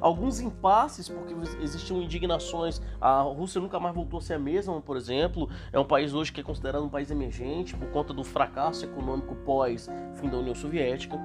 Alguns 0.00 0.40
impasses, 0.40 1.10
porque 1.10 1.34
existiam 1.60 2.00
indignações. 2.00 2.80
A 2.98 3.20
Rússia 3.20 3.60
nunca 3.60 3.78
mais 3.78 3.94
voltou 3.94 4.16
a 4.16 4.22
ser 4.22 4.32
a 4.32 4.38
mesma, 4.38 4.80
por 4.80 4.96
exemplo. 4.96 5.46
É 5.70 5.78
um 5.78 5.84
país 5.84 6.14
hoje 6.14 6.32
que 6.32 6.40
é 6.40 6.42
considerado 6.42 6.82
um 6.82 6.88
país 6.88 7.10
emergente 7.10 7.76
por 7.76 7.88
conta 7.88 8.14
do 8.14 8.24
fracasso 8.24 8.86
econômico 8.86 9.34
pós-fim 9.44 10.26
da 10.26 10.38
União 10.38 10.54
Soviética 10.54 11.20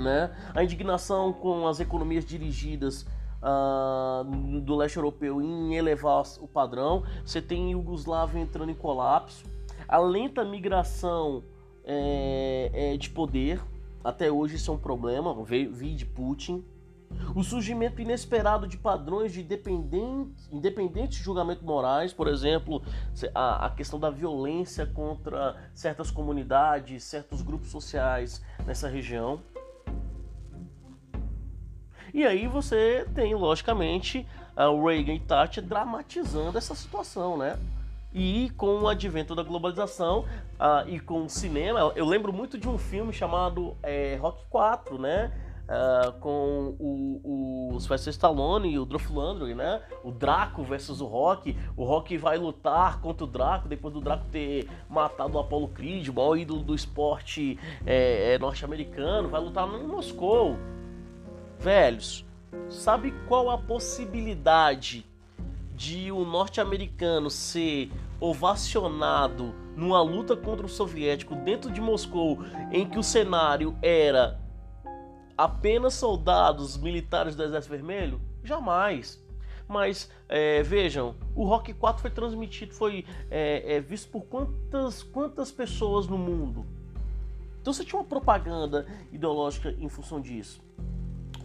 né? 0.00 0.30
A 0.54 0.62
indignação 0.62 1.32
com 1.32 1.66
as 1.66 1.80
economias 1.80 2.24
dirigidas 2.24 3.06
uh, 3.46 4.60
do 4.60 4.74
leste 4.74 4.96
europeu 4.96 5.40
em 5.40 5.76
elevar 5.76 6.24
o 6.40 6.48
padrão. 6.48 7.04
Você 7.24 7.40
tem 7.40 7.72
Iugoslávia 7.72 8.40
entrando 8.40 8.70
em 8.70 8.74
colapso. 8.74 9.44
A 9.86 9.98
lenta 9.98 10.44
migração 10.44 11.44
é, 11.84 12.70
é, 12.72 12.96
de 12.96 13.08
poder, 13.10 13.62
até 14.02 14.30
hoje 14.30 14.56
isso 14.56 14.70
é 14.70 14.74
um 14.74 14.78
problema, 14.78 15.32
vi 15.44 15.94
de 15.94 16.04
Putin. 16.04 16.64
O 17.36 17.42
surgimento 17.44 18.02
inesperado 18.02 18.66
de 18.66 18.76
padrões 18.76 19.32
de 19.32 19.40
independentes 19.40 20.48
independente 20.50 21.22
julgamento 21.22 21.64
morais, 21.64 22.12
por 22.12 22.26
exemplo, 22.26 22.82
a, 23.32 23.66
a, 23.66 23.70
questão 23.70 24.00
da 24.00 24.10
violência 24.10 24.86
contra 24.86 25.56
certas 25.72 26.10
comunidades, 26.10 27.04
certos 27.04 27.42
grupos 27.42 27.70
sociais 27.70 28.42
nessa 28.66 28.88
região. 28.88 29.40
E 32.16 32.24
aí 32.24 32.48
você 32.48 33.06
tem, 33.14 33.34
logicamente, 33.34 34.26
o 34.56 34.86
Reagan 34.86 35.12
e 35.12 35.20
Thatcher 35.20 35.62
dramatizando 35.62 36.56
essa 36.56 36.74
situação, 36.74 37.36
né? 37.36 37.58
E 38.10 38.48
com 38.56 38.80
o 38.80 38.88
advento 38.88 39.34
da 39.34 39.42
globalização 39.42 40.20
uh, 40.20 40.88
e 40.88 40.98
com 40.98 41.26
o 41.26 41.28
cinema, 41.28 41.92
eu 41.94 42.06
lembro 42.06 42.32
muito 42.32 42.56
de 42.56 42.66
um 42.66 42.78
filme 42.78 43.12
chamado 43.12 43.76
é, 43.82 44.16
Rock 44.16 44.46
4, 44.48 44.98
né? 44.98 45.30
Uh, 45.68 46.12
com 46.18 46.74
o, 46.78 47.74
o 47.74 47.80
Sylvester 47.80 48.12
Stallone 48.12 48.70
e 48.70 48.78
o 48.78 48.86
Dolph 48.86 49.10
Lundgren, 49.10 49.54
né? 49.54 49.82
O 50.02 50.10
Draco 50.10 50.62
versus 50.62 51.02
o 51.02 51.06
Rock. 51.06 51.54
O 51.76 51.84
Rock 51.84 52.16
vai 52.16 52.38
lutar 52.38 52.98
contra 53.02 53.24
o 53.24 53.26
Draco 53.26 53.68
depois 53.68 53.92
do 53.92 54.00
Draco 54.00 54.24
ter 54.32 54.66
matado 54.88 55.36
o 55.36 55.38
Apollo 55.38 55.68
Creed, 55.68 56.08
o 56.08 56.14
maior 56.14 56.38
ídolo 56.38 56.62
do 56.62 56.74
esporte 56.74 57.58
é, 57.84 58.32
é, 58.32 58.38
norte-americano. 58.38 59.28
Vai 59.28 59.42
lutar 59.42 59.68
em 59.68 59.86
Moscou 59.86 60.56
velhos, 61.58 62.24
sabe 62.68 63.12
qual 63.26 63.50
a 63.50 63.58
possibilidade 63.58 65.06
de 65.74 66.10
um 66.10 66.24
norte-americano 66.24 67.28
ser 67.28 67.90
ovacionado 68.18 69.54
numa 69.76 70.00
luta 70.00 70.34
contra 70.34 70.64
o 70.64 70.68
soviético 70.68 71.34
dentro 71.36 71.70
de 71.70 71.80
Moscou, 71.80 72.38
em 72.72 72.88
que 72.88 72.98
o 72.98 73.02
cenário 73.02 73.76
era 73.82 74.40
apenas 75.36 75.94
soldados 75.94 76.78
militares 76.78 77.36
do 77.36 77.42
Exército 77.42 77.74
Vermelho? 77.74 78.20
Jamais. 78.42 79.22
Mas 79.68 80.10
é, 80.28 80.62
vejam, 80.62 81.14
o 81.34 81.44
Rock 81.44 81.74
4 81.74 82.00
foi 82.00 82.10
transmitido, 82.10 82.72
foi 82.72 83.04
é, 83.30 83.76
é, 83.76 83.80
visto 83.80 84.08
por 84.10 84.22
quantas, 84.24 85.02
quantas 85.02 85.50
pessoas 85.50 86.06
no 86.06 86.16
mundo? 86.16 86.64
Então 87.60 87.72
você 87.72 87.84
tinha 87.84 87.98
uma 88.00 88.06
propaganda 88.06 88.86
ideológica 89.12 89.74
em 89.78 89.88
função 89.88 90.20
disso 90.20 90.65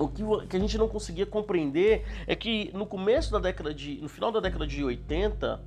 o 0.01 0.07
que, 0.07 0.47
que, 0.47 0.57
a 0.57 0.59
gente 0.59 0.77
não 0.77 0.87
conseguia 0.87 1.25
compreender 1.25 2.05
é 2.27 2.35
que 2.35 2.71
no 2.73 2.85
começo 2.85 3.31
da 3.31 3.39
década 3.39 3.73
de. 3.73 4.01
no 4.01 4.09
final 4.09 4.31
da 4.31 4.39
década 4.39 4.65
de 4.65 4.83
80, 4.83 5.61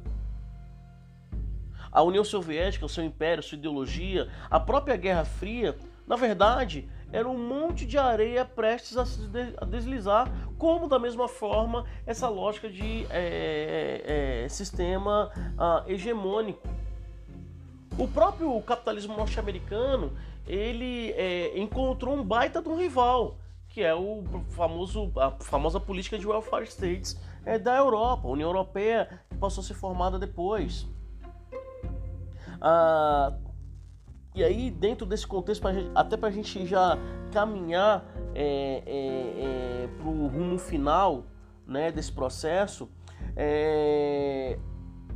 a 1.90 2.02
União 2.02 2.24
Soviética, 2.24 2.84
o 2.84 2.88
seu 2.88 3.04
império, 3.04 3.42
sua 3.42 3.56
ideologia, 3.56 4.28
a 4.50 4.58
própria 4.58 4.96
Guerra 4.96 5.24
Fria, 5.24 5.76
na 6.06 6.16
verdade, 6.16 6.88
era 7.12 7.28
um 7.28 7.38
monte 7.38 7.86
de 7.86 7.96
areia 7.96 8.44
prestes 8.44 8.96
a 8.96 9.06
se 9.06 9.20
deslizar, 9.68 10.28
como 10.58 10.88
da 10.88 10.98
mesma 10.98 11.28
forma 11.28 11.84
essa 12.04 12.28
lógica 12.28 12.68
de 12.68 13.06
é, 13.08 14.42
é, 14.44 14.48
sistema 14.48 15.30
ah, 15.56 15.84
hegemônico. 15.86 16.66
O 17.96 18.08
próprio 18.08 18.60
capitalismo 18.62 19.16
norte-americano 19.16 20.12
ele 20.46 21.12
é, 21.12 21.56
encontrou 21.56 22.16
um 22.16 22.22
baita 22.24 22.60
de 22.60 22.68
um 22.68 22.76
rival, 22.76 23.38
que 23.74 23.82
é 23.82 23.92
o 23.92 24.22
famoso, 24.50 25.10
a 25.16 25.32
famosa 25.32 25.80
política 25.80 26.16
de 26.16 26.24
welfare 26.24 26.64
states 26.64 27.20
é, 27.44 27.58
da 27.58 27.76
Europa, 27.76 28.28
União 28.28 28.48
Europeia 28.48 29.20
que 29.28 29.36
passou 29.36 29.62
a 29.62 29.64
ser 29.64 29.74
formada 29.74 30.16
depois. 30.16 30.86
Ah, 32.60 33.36
e 34.32 34.44
aí, 34.44 34.70
dentro 34.70 35.04
desse 35.04 35.26
contexto, 35.26 35.60
pra 35.60 35.72
gente, 35.72 35.90
até 35.92 36.16
para 36.16 36.28
a 36.28 36.30
gente 36.30 36.64
já 36.64 36.96
caminhar 37.32 38.04
é, 38.32 38.82
é, 38.86 39.84
é, 39.84 39.88
para 39.98 40.06
o 40.06 40.28
rumo 40.28 40.56
final 40.56 41.24
né, 41.66 41.90
desse 41.90 42.12
processo, 42.12 42.88
é, 43.36 44.56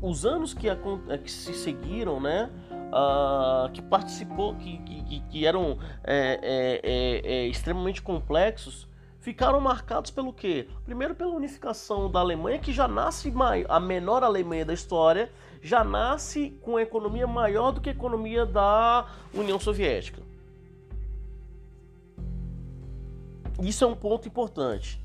os 0.02 0.26
anos 0.26 0.52
que, 0.52 0.68
a, 0.68 0.76
que 1.22 1.30
se 1.30 1.54
seguiram, 1.54 2.20
né, 2.20 2.50
uh, 2.88 3.70
que 3.72 3.82
participou, 3.82 4.54
que, 4.56 4.78
que, 4.78 5.20
que 5.20 5.46
eram 5.46 5.78
é, 6.04 6.40
é, 6.42 6.80
é, 6.82 7.32
é, 7.32 7.46
extremamente 7.46 8.02
complexos, 8.02 8.86
ficaram 9.20 9.60
marcados 9.60 10.10
pelo 10.10 10.32
quê? 10.32 10.68
Primeiro 10.84 11.14
pela 11.14 11.32
unificação 11.32 12.10
da 12.10 12.20
Alemanha, 12.20 12.58
que 12.58 12.72
já 12.72 12.88
nasce 12.88 13.32
a 13.68 13.80
menor 13.80 14.22
Alemanha 14.22 14.64
da 14.64 14.72
história, 14.72 15.30
já 15.62 15.82
nasce 15.82 16.50
com 16.62 16.76
a 16.76 16.82
economia 16.82 17.26
maior 17.26 17.72
do 17.72 17.80
que 17.80 17.88
a 17.88 17.92
economia 17.92 18.46
da 18.46 19.06
União 19.34 19.58
Soviética. 19.58 20.22
Isso 23.60 23.84
é 23.84 23.86
um 23.86 23.94
ponto 23.94 24.28
importante. 24.28 25.04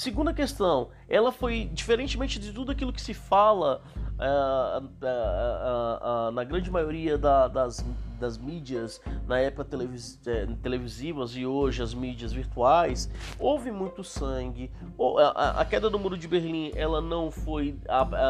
Segunda 0.00 0.32
questão, 0.32 0.88
ela 1.06 1.30
foi, 1.30 1.68
diferentemente 1.74 2.38
de 2.38 2.54
tudo 2.54 2.72
aquilo 2.72 2.90
que 2.90 3.02
se 3.02 3.12
fala 3.12 3.82
uh, 4.18 4.82
uh, 4.82 6.28
uh, 6.28 6.30
na 6.30 6.42
grande 6.42 6.70
maioria 6.70 7.18
da, 7.18 7.46
das, 7.48 7.84
das 8.18 8.38
mídias, 8.38 8.98
na 9.28 9.38
época 9.40 9.62
televis, 9.62 10.18
eh, 10.26 10.48
televisivas 10.62 11.36
e 11.36 11.44
hoje 11.44 11.82
as 11.82 11.92
mídias 11.92 12.32
virtuais, 12.32 13.10
houve 13.38 13.70
muito 13.70 14.02
sangue. 14.02 14.70
A, 15.18 15.60
a 15.60 15.64
queda 15.66 15.90
do 15.90 15.98
muro 15.98 16.16
de 16.16 16.26
Berlim, 16.26 16.72
ela 16.74 17.02
não 17.02 17.30
foi, 17.30 17.76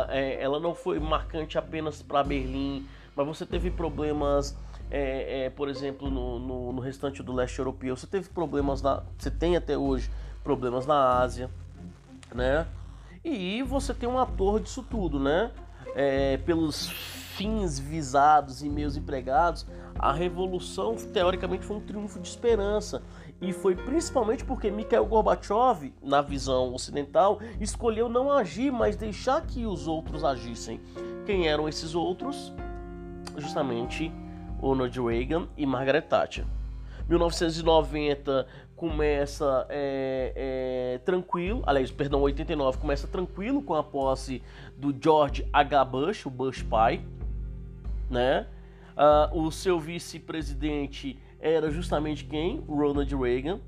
eh, 0.08 0.38
ela 0.42 0.58
não 0.58 0.74
foi 0.74 0.98
marcante 0.98 1.56
apenas 1.56 2.02
para 2.02 2.24
Berlim, 2.24 2.84
mas 3.14 3.24
você 3.24 3.46
teve 3.46 3.70
problemas 3.70 4.56
é, 4.90 5.44
é, 5.44 5.50
por 5.50 5.68
exemplo, 5.68 6.10
no, 6.10 6.40
no, 6.40 6.72
no, 6.72 6.80
restante 6.80 7.22
do 7.22 7.32
leste 7.32 7.60
europeu. 7.60 7.96
Você 7.96 8.08
teve 8.08 8.28
problemas 8.28 8.82
na. 8.82 9.04
Você 9.16 9.30
tem 9.30 9.56
até 9.56 9.78
hoje 9.78 10.10
problemas 10.42 10.86
na 10.86 11.20
Ásia, 11.20 11.50
né? 12.34 12.66
E 13.24 13.62
você 13.62 13.92
tem 13.92 14.08
um 14.08 14.18
ator 14.18 14.60
disso 14.60 14.84
tudo, 14.88 15.18
né? 15.18 15.50
É, 15.94 16.36
pelos 16.38 16.88
fins 16.88 17.78
visados 17.78 18.62
e 18.62 18.68
meios 18.68 18.96
empregados, 18.96 19.66
a 19.98 20.12
revolução 20.12 20.94
teoricamente 20.96 21.64
foi 21.64 21.76
um 21.76 21.80
triunfo 21.80 22.20
de 22.20 22.28
esperança. 22.28 23.02
E 23.40 23.52
foi 23.52 23.74
principalmente 23.74 24.44
porque 24.44 24.70
Mikhail 24.70 25.06
Gorbachev, 25.06 25.94
na 26.02 26.20
visão 26.20 26.74
ocidental, 26.74 27.40
escolheu 27.58 28.08
não 28.08 28.30
agir, 28.30 28.70
mas 28.70 28.96
deixar 28.96 29.40
que 29.46 29.64
os 29.64 29.88
outros 29.88 30.22
agissem. 30.22 30.80
Quem 31.24 31.48
eram 31.48 31.66
esses 31.66 31.94
outros? 31.94 32.52
Justamente 33.38 34.12
Ronald 34.60 34.94
Reagan 35.00 35.48
e 35.56 35.64
Margaret 35.64 36.02
Thatcher. 36.02 36.44
1990 37.08 38.46
começa 38.80 39.66
é, 39.68 40.32
é, 40.94 40.98
tranquilo, 41.04 41.62
aliás, 41.66 41.90
perdão, 41.90 42.22
89 42.22 42.78
começa 42.78 43.06
tranquilo 43.06 43.60
com 43.60 43.74
a 43.74 43.82
posse 43.82 44.42
do 44.74 44.96
George 44.98 45.46
H. 45.52 45.84
Bush, 45.84 46.24
o 46.24 46.30
Bush 46.30 46.62
pai, 46.62 47.04
né? 48.08 48.46
Uh, 48.96 49.42
o 49.42 49.52
seu 49.52 49.78
vice-presidente 49.78 51.18
era 51.38 51.70
justamente 51.70 52.24
quem? 52.24 52.64
Ronald 52.66 53.14
Reagan. 53.14 53.60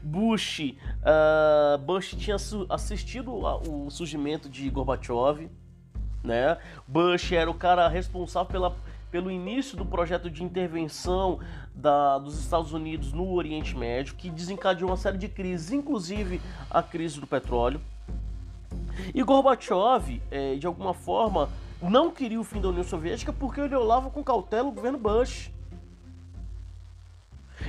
Bush, 0.00 0.60
uh, 0.60 1.76
Bush 1.78 2.14
tinha 2.14 2.36
assistido 2.70 3.34
o 3.34 3.90
surgimento 3.90 4.48
de 4.48 4.70
Gorbachev, 4.70 5.50
né? 6.22 6.56
Bush 6.86 7.32
era 7.32 7.50
o 7.50 7.54
cara 7.54 7.88
responsável 7.88 8.46
pela 8.48 8.76
pelo 9.14 9.30
início 9.30 9.76
do 9.76 9.86
projeto 9.86 10.28
de 10.28 10.42
intervenção 10.42 11.38
da, 11.72 12.18
dos 12.18 12.36
Estados 12.36 12.72
Unidos 12.72 13.12
no 13.12 13.32
Oriente 13.32 13.76
Médio, 13.76 14.16
que 14.16 14.28
desencadeou 14.28 14.90
uma 14.90 14.96
série 14.96 15.16
de 15.16 15.28
crises, 15.28 15.70
inclusive 15.70 16.40
a 16.68 16.82
crise 16.82 17.20
do 17.20 17.26
petróleo. 17.28 17.80
E 19.14 19.22
Gorbachev, 19.22 20.20
é, 20.32 20.56
de 20.56 20.66
alguma 20.66 20.92
forma, 20.92 21.48
não 21.80 22.10
queria 22.10 22.40
o 22.40 22.42
fim 22.42 22.60
da 22.60 22.70
União 22.70 22.82
Soviética 22.82 23.32
porque 23.32 23.60
ele 23.60 23.76
olhava 23.76 24.10
com 24.10 24.24
cautela 24.24 24.66
o 24.66 24.72
governo 24.72 24.98
Bush. 24.98 25.48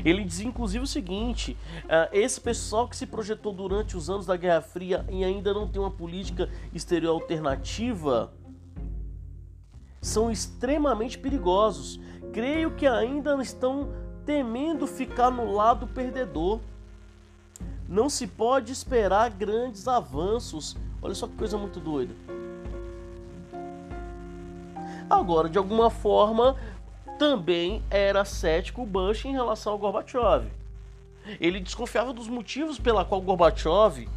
Ele 0.03 0.23
dizia 0.23 0.47
inclusive 0.47 0.83
o 0.83 0.87
seguinte: 0.87 1.55
uh, 1.83 2.09
esse 2.11 2.41
pessoal 2.41 2.87
que 2.87 2.95
se 2.95 3.05
projetou 3.05 3.53
durante 3.53 3.95
os 3.95 4.09
anos 4.09 4.25
da 4.25 4.35
Guerra 4.35 4.61
Fria 4.61 5.05
e 5.11 5.23
ainda 5.23 5.53
não 5.53 5.67
tem 5.67 5.79
uma 5.79 5.91
política 5.91 6.49
exterior 6.73 7.11
alternativa, 7.11 8.33
são 10.05 10.31
extremamente 10.31 11.17
perigosos. 11.17 11.99
Creio 12.31 12.71
que 12.71 12.85
ainda 12.85 13.41
estão 13.41 13.89
temendo 14.23 14.85
ficar 14.85 15.31
no 15.31 15.51
lado 15.51 15.87
perdedor. 15.87 16.59
Não 17.89 18.07
se 18.07 18.27
pode 18.27 18.71
esperar 18.71 19.31
grandes 19.31 19.87
avanços. 19.87 20.77
Olha 21.01 21.15
só 21.15 21.27
que 21.27 21.33
coisa 21.33 21.57
muito 21.57 21.79
doida. 21.79 22.13
Agora, 25.09 25.49
de 25.49 25.57
alguma 25.57 25.89
forma, 25.89 26.55
também 27.17 27.81
era 27.89 28.23
cético 28.23 28.83
o 28.83 28.85
Bush 28.85 29.25
em 29.25 29.31
relação 29.31 29.73
ao 29.73 29.79
Gorbachev. 29.79 30.47
Ele 31.39 31.59
desconfiava 31.59 32.13
dos 32.13 32.27
motivos 32.27 32.77
pela 32.77 33.03
qual 33.03 33.21
Gorbachev 33.21 34.07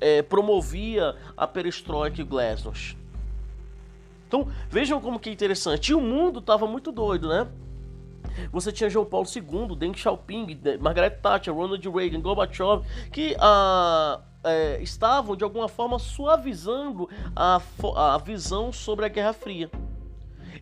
é, 0.00 0.22
promovia 0.22 1.14
a 1.36 1.46
perestroika 1.46 2.20
e 2.20 2.24
o 2.24 2.26
glasnost. 2.26 3.00
Então, 4.32 4.48
vejam 4.70 4.98
como 4.98 5.20
que 5.20 5.28
é 5.28 5.32
interessante. 5.32 5.92
E 5.92 5.94
o 5.94 6.00
mundo 6.00 6.38
estava 6.38 6.66
muito 6.66 6.90
doido, 6.90 7.28
né? 7.28 7.46
Você 8.50 8.72
tinha 8.72 8.88
João 8.88 9.04
Paulo 9.04 9.26
II, 9.28 9.76
Deng 9.76 9.94
Xiaoping, 9.94 10.58
Margaret 10.80 11.18
Thatcher, 11.20 11.54
Ronald 11.54 11.86
Reagan, 11.90 12.18
Gorbachev, 12.18 12.82
que 13.12 13.36
ah, 13.38 14.22
é, 14.42 14.82
estavam 14.82 15.36
de 15.36 15.44
alguma 15.44 15.68
forma 15.68 15.98
suavizando 15.98 17.10
a, 17.36 17.60
a 17.94 18.16
visão 18.16 18.72
sobre 18.72 19.04
a 19.04 19.08
Guerra 19.08 19.34
Fria. 19.34 19.70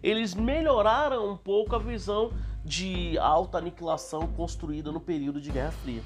Eles 0.03 0.35
melhoraram 0.35 1.31
um 1.31 1.37
pouco 1.37 1.77
a 1.77 1.79
visão 1.79 2.33
de 2.65 3.17
alta 3.19 3.59
aniquilação 3.59 4.27
construída 4.37 4.91
no 4.91 4.99
período 4.99 5.41
de 5.41 5.53
Guerra 5.53 5.71
Fria. 5.71 6.03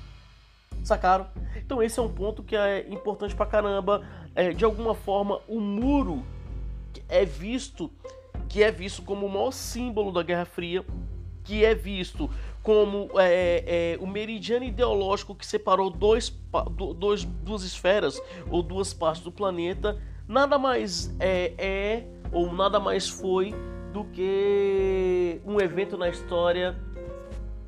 Sacaram? 0.82 1.28
Então 1.56 1.82
esse 1.82 1.98
é 1.98 2.02
um 2.02 2.12
ponto 2.12 2.42
que 2.42 2.54
é 2.54 2.86
importante 2.90 3.34
pra 3.34 3.46
caramba. 3.46 4.06
É, 4.34 4.50
de 4.50 4.66
alguma 4.66 4.94
forma, 4.94 5.40
o 5.48 5.58
muro 5.58 6.22
é 7.08 7.24
visto 7.24 7.90
que 8.48 8.62
é 8.62 8.70
visto 8.70 9.02
como 9.02 9.26
o 9.26 9.28
maior 9.28 9.50
símbolo 9.50 10.12
da 10.12 10.22
Guerra 10.22 10.44
Fria, 10.44 10.84
que 11.42 11.64
é 11.64 11.74
visto 11.74 12.30
como 12.62 13.10
é, 13.18 13.96
é, 13.96 13.98
o 14.00 14.06
meridiano 14.06 14.64
ideológico 14.64 15.34
que 15.34 15.44
separou 15.44 15.90
dois, 15.90 16.30
dois, 16.96 17.24
duas 17.24 17.62
esferas 17.62 18.20
ou 18.50 18.62
duas 18.62 18.94
partes 18.94 19.22
do 19.22 19.32
planeta, 19.32 20.00
nada 20.26 20.58
mais 20.58 21.14
é, 21.20 21.52
é 21.58 22.06
ou 22.32 22.52
nada 22.52 22.80
mais 22.80 23.08
foi 23.08 23.54
do 23.92 24.04
que 24.04 25.40
um 25.44 25.60
evento 25.60 25.96
na 25.96 26.08
história 26.08 26.76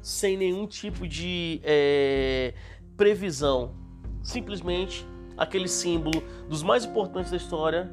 sem 0.00 0.36
nenhum 0.36 0.66
tipo 0.66 1.06
de 1.06 1.60
é, 1.64 2.54
previsão. 2.96 3.74
Simplesmente 4.22 5.06
aquele 5.36 5.68
símbolo 5.68 6.22
dos 6.48 6.62
mais 6.62 6.84
importantes 6.84 7.30
da 7.30 7.36
história 7.36 7.90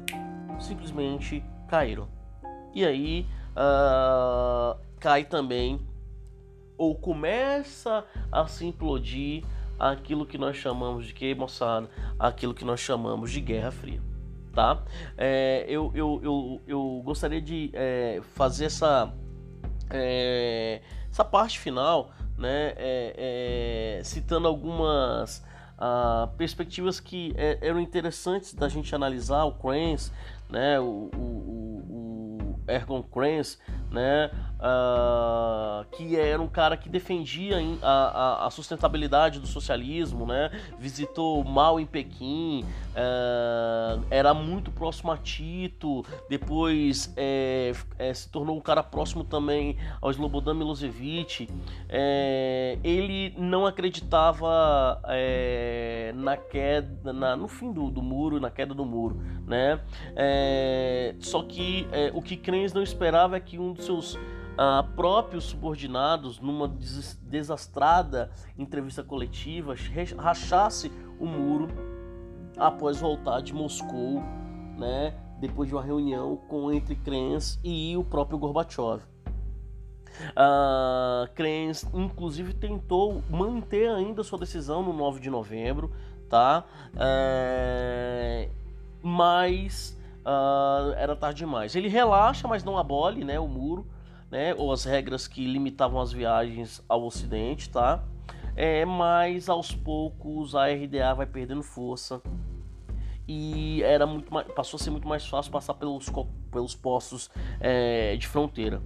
simplesmente 0.60 1.44
caíram. 1.68 2.08
E 2.74 2.84
aí 2.84 3.26
uh, 3.54 4.78
cai 4.98 5.24
também, 5.24 5.80
ou 6.76 6.94
começa 6.94 8.04
a 8.30 8.46
se 8.46 8.66
implodir 8.66 9.44
aquilo 9.78 10.26
que 10.26 10.38
nós 10.38 10.56
chamamos 10.56 11.06
de 11.06 11.12
que, 11.12 11.34
moçada? 11.34 11.88
Aquilo 12.18 12.54
que 12.54 12.64
nós 12.64 12.80
chamamos 12.80 13.30
de 13.30 13.40
Guerra 13.40 13.70
Fria. 13.70 14.00
Tá? 14.52 14.84
É, 15.18 15.64
eu, 15.68 15.90
eu, 15.94 16.20
eu, 16.22 16.60
eu 16.66 17.02
gostaria 17.04 17.40
de 17.40 17.70
é, 17.72 18.20
fazer 18.34 18.66
essa, 18.66 19.12
é, 19.90 20.80
essa 21.10 21.24
parte 21.24 21.58
final, 21.58 22.12
né, 22.38 22.72
é, 22.76 23.98
é, 23.98 24.04
citando 24.04 24.46
algumas 24.46 25.44
uh, 25.78 26.28
perspectivas 26.36 27.00
que 27.00 27.32
é, 27.36 27.58
eram 27.60 27.80
interessantes 27.80 28.54
da 28.54 28.68
gente 28.68 28.94
analisar 28.94 29.44
o 29.44 29.52
Kranz, 29.52 30.12
né, 30.48 30.78
o, 30.80 31.10
o, 31.14 32.60
Ergon 32.66 33.02
Krenz, 33.02 33.58
né, 33.90 34.30
uh, 34.64 35.84
que 35.92 36.16
era 36.16 36.40
um 36.40 36.48
cara 36.48 36.76
que 36.76 36.88
defendia 36.88 37.58
a, 37.82 37.88
a, 37.88 38.46
a, 38.46 38.50
sustentabilidade 38.50 39.38
do 39.38 39.46
socialismo, 39.46 40.26
né, 40.26 40.50
visitou 40.78 41.44
Mao 41.44 41.78
em 41.78 41.84
Pequim, 41.84 42.64
uh, 42.64 44.02
era 44.10 44.32
muito 44.32 44.70
próximo 44.70 45.12
a 45.12 45.18
Tito, 45.18 46.04
depois 46.28 47.12
é, 47.16 47.72
é, 47.98 48.14
se 48.14 48.30
tornou 48.30 48.56
um 48.56 48.60
cara 48.60 48.82
próximo 48.82 49.22
também 49.22 49.76
ao 50.00 50.10
Slobodan 50.10 50.54
Milosevic. 50.54 51.48
É, 51.88 52.78
ele 52.82 53.34
não 53.36 53.66
acreditava 53.66 55.00
é, 55.08 56.12
na 56.14 56.36
queda, 56.36 57.12
na, 57.12 57.36
no 57.36 57.48
fim 57.48 57.72
do, 57.72 57.90
do 57.90 58.00
muro, 58.00 58.40
na 58.40 58.50
queda 58.50 58.72
do 58.72 58.84
muro, 58.84 59.20
né? 59.46 59.80
É, 60.16 61.14
só 61.20 61.42
que 61.42 61.86
é, 61.92 62.10
o 62.14 62.22
que 62.22 62.36
Krenz 62.36 62.72
não 62.72 62.82
esperava 62.82 63.36
é 63.36 63.40
que 63.40 63.58
um 63.58 63.72
dos 63.72 63.84
seus 63.84 64.18
uh, 64.54 64.84
próprios 64.94 65.44
subordinados, 65.44 66.40
numa 66.40 66.68
des 66.68 67.18
desastrada 67.22 68.30
entrevista 68.58 69.02
coletiva, 69.02 69.74
rachasse 70.16 70.90
o 71.18 71.26
muro 71.26 71.68
após 72.56 73.00
voltar 73.00 73.40
de 73.40 73.52
Moscou, 73.52 74.22
né? 74.78 75.14
Depois 75.40 75.68
de 75.68 75.74
uma 75.74 75.82
reunião 75.82 76.36
com 76.48 76.72
entre 76.72 76.94
Krenz 76.94 77.58
e 77.62 77.96
o 77.96 78.04
próprio 78.04 78.38
Gorbachev. 78.38 79.02
Uh, 80.30 81.28
inclusive, 81.98 82.54
tentou 82.54 83.20
manter 83.28 83.90
ainda 83.90 84.22
sua 84.22 84.38
decisão 84.38 84.82
no 84.82 84.92
9 84.92 85.20
de 85.20 85.28
novembro, 85.28 85.90
tá? 86.28 86.64
Uh, 86.94 88.48
mas 89.02 89.98
uh, 90.24 90.92
era 90.96 91.16
tarde 91.16 91.38
demais. 91.38 91.74
Ele 91.74 91.88
relaxa, 91.88 92.46
mas 92.46 92.62
não 92.62 92.78
abole 92.78 93.24
né, 93.24 93.38
o 93.38 93.48
muro, 93.48 93.86
né, 94.30 94.54
ou 94.54 94.72
as 94.72 94.84
regras 94.84 95.26
que 95.26 95.46
limitavam 95.46 96.00
as 96.00 96.12
viagens 96.12 96.82
ao 96.88 97.04
Ocidente, 97.04 97.70
tá? 97.70 98.04
É, 98.56 98.84
mas 98.84 99.48
aos 99.48 99.72
poucos 99.72 100.54
a 100.54 100.66
RDA 100.66 101.12
vai 101.14 101.26
perdendo 101.26 101.62
força 101.62 102.22
e 103.26 103.82
era 103.82 104.06
muito 104.06 104.32
mais, 104.32 104.46
passou 104.52 104.78
a 104.78 104.82
ser 104.82 104.90
muito 104.90 105.08
mais 105.08 105.26
fácil 105.26 105.50
passar 105.50 105.74
pelos, 105.74 106.06
pelos 106.50 106.74
postos 106.74 107.30
é, 107.58 108.16
de 108.16 108.28
fronteira. 108.28 108.82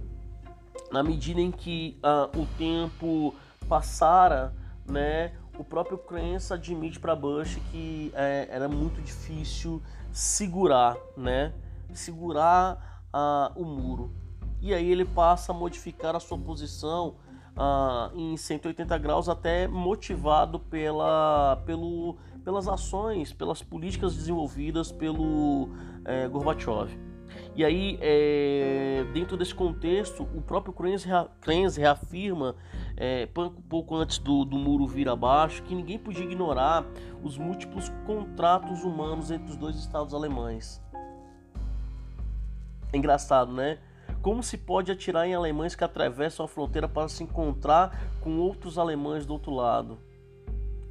Na 0.91 1.03
medida 1.03 1.39
em 1.39 1.51
que 1.51 1.99
uh, 2.03 2.39
o 2.39 2.47
tempo 2.57 3.35
passara, 3.67 4.53
né, 4.87 5.33
o 5.57 5.63
próprio 5.63 5.97
Crença 5.97 6.55
admite 6.55 6.99
para 6.99 7.15
Bush 7.15 7.59
que 7.69 8.11
é, 8.15 8.47
era 8.49 8.67
muito 8.67 9.01
difícil 9.01 9.81
segurar, 10.11 10.97
né? 11.15 11.53
Segurar 11.93 13.03
uh, 13.13 13.61
o 13.61 13.65
muro. 13.65 14.11
E 14.61 14.73
aí 14.73 14.91
ele 14.91 15.05
passa 15.05 15.51
a 15.51 15.55
modificar 15.55 16.15
a 16.15 16.19
sua 16.19 16.37
posição 16.37 17.15
uh, 17.55 18.15
em 18.17 18.35
180 18.35 18.97
graus, 18.97 19.29
até 19.29 19.67
motivado 19.67 20.59
pela, 20.59 21.61
pelo, 21.65 22.17
pelas 22.43 22.67
ações, 22.67 23.33
pelas 23.33 23.61
políticas 23.61 24.15
desenvolvidas 24.15 24.91
pelo 24.91 25.69
é, 26.05 26.27
Gorbachev. 26.27 26.97
E 27.55 27.63
aí, 27.63 27.97
é, 28.01 29.05
dentro 29.13 29.35
desse 29.37 29.53
contexto, 29.53 30.23
o 30.35 30.41
próprio 30.41 30.73
Krenz 30.73 31.75
reafirma, 31.75 32.55
é, 32.95 33.27
pouco 33.69 33.95
antes 33.95 34.17
do, 34.17 34.45
do 34.45 34.57
muro 34.57 34.87
vir 34.87 35.09
abaixo, 35.09 35.61
que 35.63 35.75
ninguém 35.75 35.99
podia 35.99 36.23
ignorar 36.23 36.85
os 37.23 37.37
múltiplos 37.37 37.89
contratos 38.05 38.83
humanos 38.83 39.29
entre 39.29 39.51
os 39.51 39.57
dois 39.57 39.75
estados 39.75 40.13
alemães. 40.13 40.81
É 42.91 42.97
engraçado, 42.97 43.51
né? 43.51 43.77
Como 44.21 44.43
se 44.43 44.57
pode 44.57 44.91
atirar 44.91 45.27
em 45.27 45.33
alemães 45.33 45.75
que 45.75 45.83
atravessam 45.83 46.45
a 46.45 46.49
fronteira 46.49 46.87
para 46.87 47.07
se 47.07 47.23
encontrar 47.23 48.11
com 48.21 48.37
outros 48.37 48.77
alemães 48.77 49.25
do 49.25 49.33
outro 49.33 49.53
lado? 49.53 49.97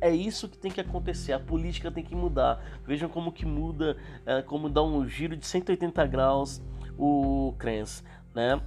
É 0.01 0.11
isso 0.11 0.49
que 0.49 0.57
tem 0.57 0.71
que 0.71 0.81
acontecer, 0.81 1.33
a 1.33 1.41
política 1.41 1.91
tem 1.91 2.05
que 2.05 2.15
mudar. 2.15 2.63
Vejam 2.87 3.09
como 3.09 3.33
que 3.33 3.45
muda, 3.45 3.97
é, 4.25 4.41
como 4.43 4.69
dá 4.69 4.83
um 4.83 5.07
giro 5.07 5.37
de 5.37 5.45
180 5.45 6.07
graus 6.07 6.63
o 6.97 7.55
Krenz, 7.59 8.03
né? 8.35 8.61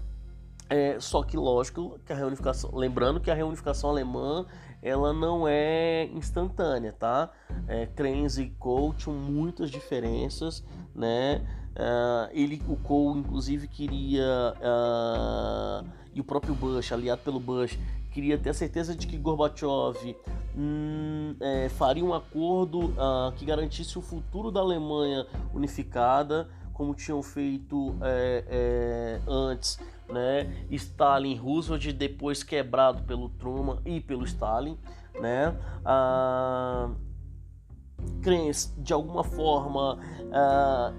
É, 0.70 0.99
só 0.99 1.24
que 1.24 1.36
lógico 1.36 1.99
que 2.05 2.14
a 2.14 2.16
reunificação, 2.16 2.72
lembrando 2.74 3.20
que 3.20 3.30
a 3.30 3.34
reunificação 3.34 3.89
alemã 3.89 4.45
ela 4.82 5.13
não 5.13 5.47
é 5.47 6.05
instantânea, 6.13 6.93
tá? 6.93 7.29
É, 7.67 7.86
e 8.38 8.49
tinham 8.97 9.15
muitas 9.15 9.69
diferenças, 9.69 10.63
né? 10.95 11.41
Uh, 11.71 12.29
ele, 12.34 12.61
o 12.67 12.75
Kohl, 12.75 13.15
inclusive, 13.17 13.67
queria 13.67 14.53
uh, 14.57 15.88
e 16.13 16.19
o 16.19 16.23
próprio 16.23 16.53
Bush, 16.53 16.91
aliado 16.91 17.21
pelo 17.21 17.39
Bush, 17.39 17.77
queria 18.11 18.38
ter 18.38 18.49
a 18.49 18.53
certeza 18.53 18.93
de 18.93 19.07
que 19.07 19.17
Gorbachev 19.17 20.15
hum, 20.55 21.36
é, 21.39 21.69
faria 21.69 22.03
um 22.03 22.13
acordo 22.13 22.88
uh, 22.88 23.32
que 23.38 23.45
garantisse 23.45 23.97
o 23.97 24.01
futuro 24.01 24.51
da 24.51 24.59
Alemanha 24.59 25.25
unificada, 25.53 26.49
como 26.73 26.93
tinham 26.93 27.21
feito 27.23 27.95
é, 28.01 28.43
é, 28.47 29.21
antes, 29.27 29.79
né? 30.12 30.66
Stalin, 30.70 31.36
Roosevelt, 31.36 31.91
depois 31.93 32.43
quebrado 32.43 33.03
pelo 33.03 33.30
Truman 33.30 33.80
e 33.86 33.99
pelo 33.99 34.24
Stalin, 34.26 34.78
né? 35.20 35.55
Krenz, 38.22 38.74
de 38.78 38.93
alguma 38.93 39.24
forma, 39.24 39.99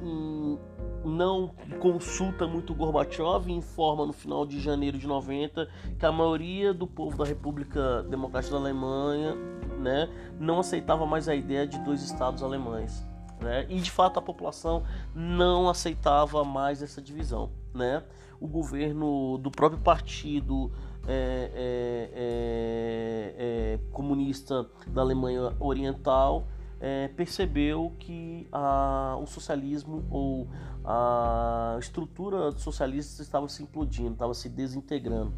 em, 0.03 0.59
não 1.05 1.55
consulta 1.81 2.47
muito 2.47 2.75
Gorbachev 2.75 3.49
e 3.49 3.53
informa 3.53 4.07
no 4.07 4.13
final 4.13 4.47
de 4.47 4.61
janeiro 4.61 4.99
de 4.99 5.07
90 5.07 5.69
que 5.99 6.07
a 6.07 6.13
maioria 6.13 6.73
do 6.73 6.87
povo 6.87 7.17
da 7.17 7.25
República 7.25 8.03
Democrática 8.05 8.55
da 8.55 8.61
Alemanha 8.61 9.35
né, 9.79 10.09
não 10.39 10.61
aceitava 10.61 11.05
mais 11.07 11.29
a 11.29 11.35
ideia 11.35 11.67
de 11.67 11.79
dois 11.81 12.03
estados 12.03 12.43
alemães. 12.43 13.05
Né? 13.41 13.67
E 13.69 13.81
de 13.81 13.91
fato 13.91 14.19
a 14.19 14.23
população 14.23 14.85
não 15.15 15.69
aceitava 15.69 16.45
mais 16.45 16.83
essa 16.83 17.03
divisão. 17.03 17.51
Né? 17.75 18.03
O 18.43 18.49
governo 18.49 19.39
do 19.39 19.53
próprio 19.53 19.81
partido 19.81 20.73
é, 21.07 21.51
é, 21.55 22.11
é, 22.15 23.75
é 23.77 23.81
comunista 23.93 24.69
da 24.89 25.01
Alemanha 25.01 25.55
Oriental 25.61 26.49
é, 26.81 27.07
percebeu 27.07 27.95
que 28.01 28.49
a, 28.51 29.17
o 29.23 29.27
socialismo 29.27 30.05
ou 30.11 30.49
a 30.85 31.77
estrutura 31.79 32.51
socialista 32.59 33.23
estava 33.23 33.49
se 33.49 33.63
implodindo, 33.63 34.15
estava 34.15 34.35
se 34.35 34.49
desintegrando. 34.49 35.33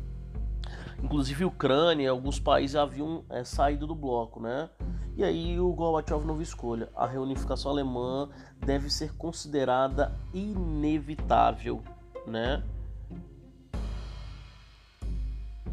Inclusive, 1.03 1.45
Ucrânia, 1.45 2.11
alguns 2.11 2.41
países 2.41 2.75
haviam 2.75 3.23
saído 3.45 3.87
do 3.87 3.95
bloco, 3.95 4.41
né? 4.41 4.71
E 5.15 5.23
aí 5.23 5.61
o 5.61 5.71
Gorbachev 5.75 6.25
não 6.25 6.41
escolha. 6.41 6.89
A 6.97 7.07
reunificação 7.07 7.71
alemã 7.71 8.31
deve 8.65 8.89
ser 8.89 9.13
considerada 9.15 10.19
inevitável, 10.33 11.83
né? 12.27 12.65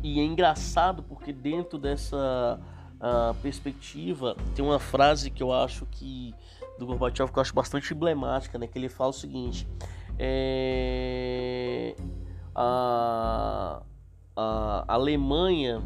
E 0.03 0.19
é 0.19 0.23
engraçado 0.23 1.03
porque 1.03 1.31
dentro 1.31 1.77
dessa 1.77 2.59
uh, 3.01 3.33
perspectiva, 3.41 4.35
tem 4.55 4.63
uma 4.63 4.79
frase 4.79 5.29
que 5.29 5.43
eu 5.43 5.53
acho 5.53 5.85
que 5.85 6.33
do 6.79 6.85
Gorbachev 6.85 7.31
que 7.31 7.37
eu 7.37 7.41
acho 7.41 7.53
bastante 7.53 7.93
emblemática, 7.93 8.57
né? 8.57 8.67
Que 8.67 8.77
ele 8.77 8.89
fala 8.89 9.11
o 9.11 9.13
seguinte: 9.13 9.67
é, 10.17 11.95
a, 12.55 13.81
a 14.35 14.85
Alemanha 14.87 15.81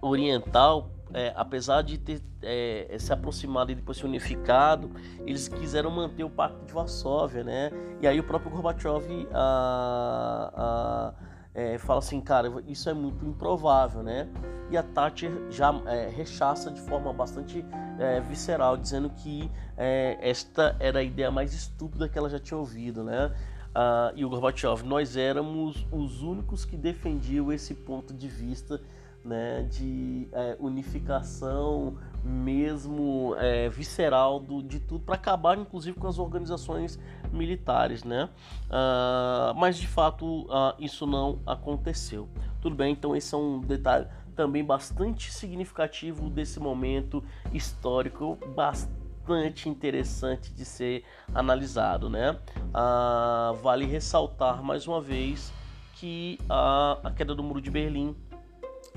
Oriental, 0.00 0.90
é, 1.12 1.32
apesar 1.36 1.82
de 1.82 1.98
ter 1.98 2.22
é, 2.42 2.96
se 2.98 3.12
aproximado 3.12 3.72
e 3.72 3.74
depois 3.74 3.98
se 3.98 4.04
unificado, 4.04 4.90
eles 5.26 5.48
quiseram 5.48 5.90
manter 5.90 6.24
o 6.24 6.30
Pacto 6.30 6.64
de 6.64 6.72
Varsóvia, 6.72 7.44
né? 7.44 7.70
E 8.00 8.06
aí 8.06 8.18
o 8.18 8.24
próprio 8.24 8.50
Gorbachev 8.50 9.28
a, 9.32 10.52
a 10.56 11.33
é, 11.54 11.78
fala 11.78 12.00
assim, 12.00 12.20
cara, 12.20 12.52
isso 12.66 12.90
é 12.90 12.94
muito 12.94 13.24
improvável, 13.24 14.02
né? 14.02 14.28
E 14.70 14.76
a 14.76 14.82
Tati 14.82 15.30
já 15.50 15.72
é, 15.86 16.08
rechaça 16.08 16.70
de 16.70 16.80
forma 16.80 17.12
bastante 17.12 17.64
é, 17.98 18.20
visceral, 18.20 18.76
dizendo 18.76 19.08
que 19.10 19.48
é, 19.76 20.18
esta 20.20 20.74
era 20.80 20.98
a 20.98 21.02
ideia 21.02 21.30
mais 21.30 21.54
estúpida 21.54 22.08
que 22.08 22.18
ela 22.18 22.28
já 22.28 22.40
tinha 22.40 22.58
ouvido, 22.58 23.04
né? 23.04 23.32
Ah, 23.74 24.12
e 24.14 24.24
o 24.24 24.28
Gorbachev, 24.28 24.84
nós 24.84 25.16
éramos 25.16 25.84
os 25.90 26.22
únicos 26.22 26.64
que 26.64 26.76
defendiam 26.76 27.52
esse 27.52 27.74
ponto 27.74 28.14
de 28.14 28.28
vista 28.28 28.80
né, 29.24 29.66
de 29.68 30.28
é, 30.32 30.56
unificação 30.60 31.96
mesmo 32.22 33.34
é, 33.38 33.68
visceral 33.68 34.38
do, 34.38 34.62
de 34.62 34.78
tudo 34.78 35.04
para 35.04 35.14
acabar 35.14 35.58
inclusive 35.58 35.98
com 35.98 36.06
as 36.06 36.18
organizações 36.18 36.98
militares, 37.34 38.04
né? 38.04 38.28
Uh, 38.66 39.54
mas 39.56 39.76
de 39.76 39.86
fato 39.86 40.42
uh, 40.42 40.74
isso 40.78 41.06
não 41.06 41.40
aconteceu. 41.46 42.28
Tudo 42.60 42.76
bem, 42.76 42.92
então 42.92 43.14
esse 43.14 43.34
é 43.34 43.38
um 43.38 43.60
detalhe 43.60 44.06
também 44.34 44.64
bastante 44.64 45.32
significativo 45.32 46.28
desse 46.28 46.58
momento 46.58 47.22
histórico, 47.52 48.38
bastante 48.54 49.68
interessante 49.68 50.52
de 50.52 50.64
ser 50.64 51.04
analisado, 51.34 52.10
né? 52.10 52.36
Ah, 52.72 53.54
vale 53.62 53.86
ressaltar 53.86 54.62
mais 54.62 54.86
uma 54.86 55.00
vez 55.00 55.52
que 55.94 56.38
a, 56.48 56.98
a 57.04 57.10
queda 57.10 57.34
do 57.34 57.42
muro 57.42 57.60
de 57.60 57.70
Berlim 57.70 58.14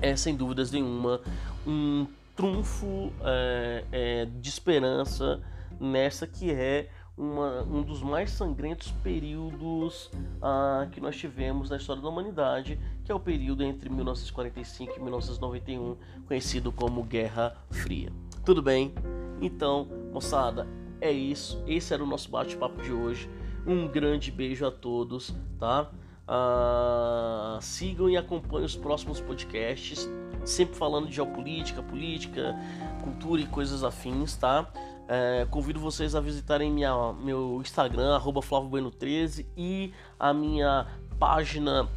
é 0.00 0.14
sem 0.16 0.36
dúvidas 0.36 0.70
nenhuma 0.70 1.20
um 1.66 2.06
trunfo 2.36 3.12
é, 3.22 3.84
é, 3.90 4.24
de 4.26 4.48
esperança 4.48 5.40
nessa 5.80 6.26
que 6.26 6.52
é 6.52 6.88
uma, 7.18 7.62
um 7.62 7.82
dos 7.82 8.00
mais 8.00 8.30
sangrentos 8.30 8.92
períodos 9.02 10.10
ah, 10.40 10.86
que 10.92 11.00
nós 11.00 11.16
tivemos 11.16 11.68
na 11.68 11.76
história 11.76 12.00
da 12.00 12.08
humanidade, 12.08 12.78
que 13.04 13.10
é 13.10 13.14
o 13.14 13.18
período 13.18 13.64
entre 13.64 13.90
1945 13.90 14.94
e 14.96 15.02
1991, 15.02 15.96
conhecido 16.26 16.70
como 16.70 17.02
Guerra 17.02 17.56
Fria. 17.70 18.12
Tudo 18.44 18.62
bem? 18.62 18.94
Então, 19.40 19.88
moçada, 20.12 20.66
é 21.00 21.10
isso. 21.10 21.62
Esse 21.66 21.92
era 21.92 22.02
o 22.02 22.06
nosso 22.06 22.30
bate-papo 22.30 22.80
de 22.80 22.92
hoje. 22.92 23.28
Um 23.66 23.88
grande 23.88 24.30
beijo 24.30 24.64
a 24.64 24.70
todos, 24.70 25.34
tá? 25.58 25.90
Ah, 26.30 27.58
sigam 27.62 28.10
e 28.10 28.16
acompanhem 28.16 28.66
os 28.66 28.76
próximos 28.76 29.18
podcasts, 29.18 30.06
sempre 30.44 30.76
falando 30.76 31.08
de 31.08 31.14
geopolítica, 31.14 31.82
política, 31.82 32.54
cultura 33.02 33.40
e 33.40 33.46
coisas 33.46 33.82
afins, 33.82 34.36
tá? 34.36 34.70
É, 35.08 35.46
convido 35.50 35.80
vocês 35.80 36.14
a 36.14 36.20
visitarem 36.20 36.70
minha, 36.70 37.14
meu 37.14 37.62
Instagram, 37.62 38.14
arroba 38.14 38.40
FlávioBueno13 38.40 39.46
e 39.56 39.90
a 40.20 40.34
minha 40.34 40.86
página 41.18 41.88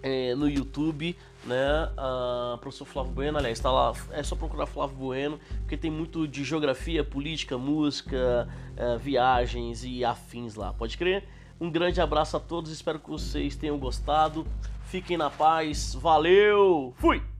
é, 0.00 0.32
no 0.36 0.48
YouTube, 0.48 1.16
né? 1.44 1.88
Uh, 1.96 2.58
professor 2.58 2.84
Flávio 2.84 3.12
Bueno, 3.12 3.38
aliás, 3.38 3.58
está 3.58 3.72
lá, 3.72 3.92
é 4.12 4.22
só 4.22 4.36
procurar 4.36 4.66
Flávio 4.66 4.96
Bueno, 4.96 5.40
porque 5.58 5.76
tem 5.76 5.90
muito 5.90 6.28
de 6.28 6.44
geografia, 6.44 7.02
política, 7.02 7.58
música, 7.58 8.48
uh, 8.78 8.96
viagens 8.96 9.82
e 9.82 10.04
afins 10.04 10.54
lá, 10.54 10.72
pode 10.72 10.96
crer? 10.96 11.24
Um 11.60 11.70
grande 11.70 12.00
abraço 12.00 12.36
a 12.36 12.40
todos, 12.40 12.70
espero 12.70 12.98
que 12.98 13.08
vocês 13.08 13.56
tenham 13.56 13.78
gostado. 13.78 14.46
Fiquem 14.84 15.16
na 15.16 15.30
paz, 15.30 15.94
valeu, 15.94 16.94
fui! 16.98 17.35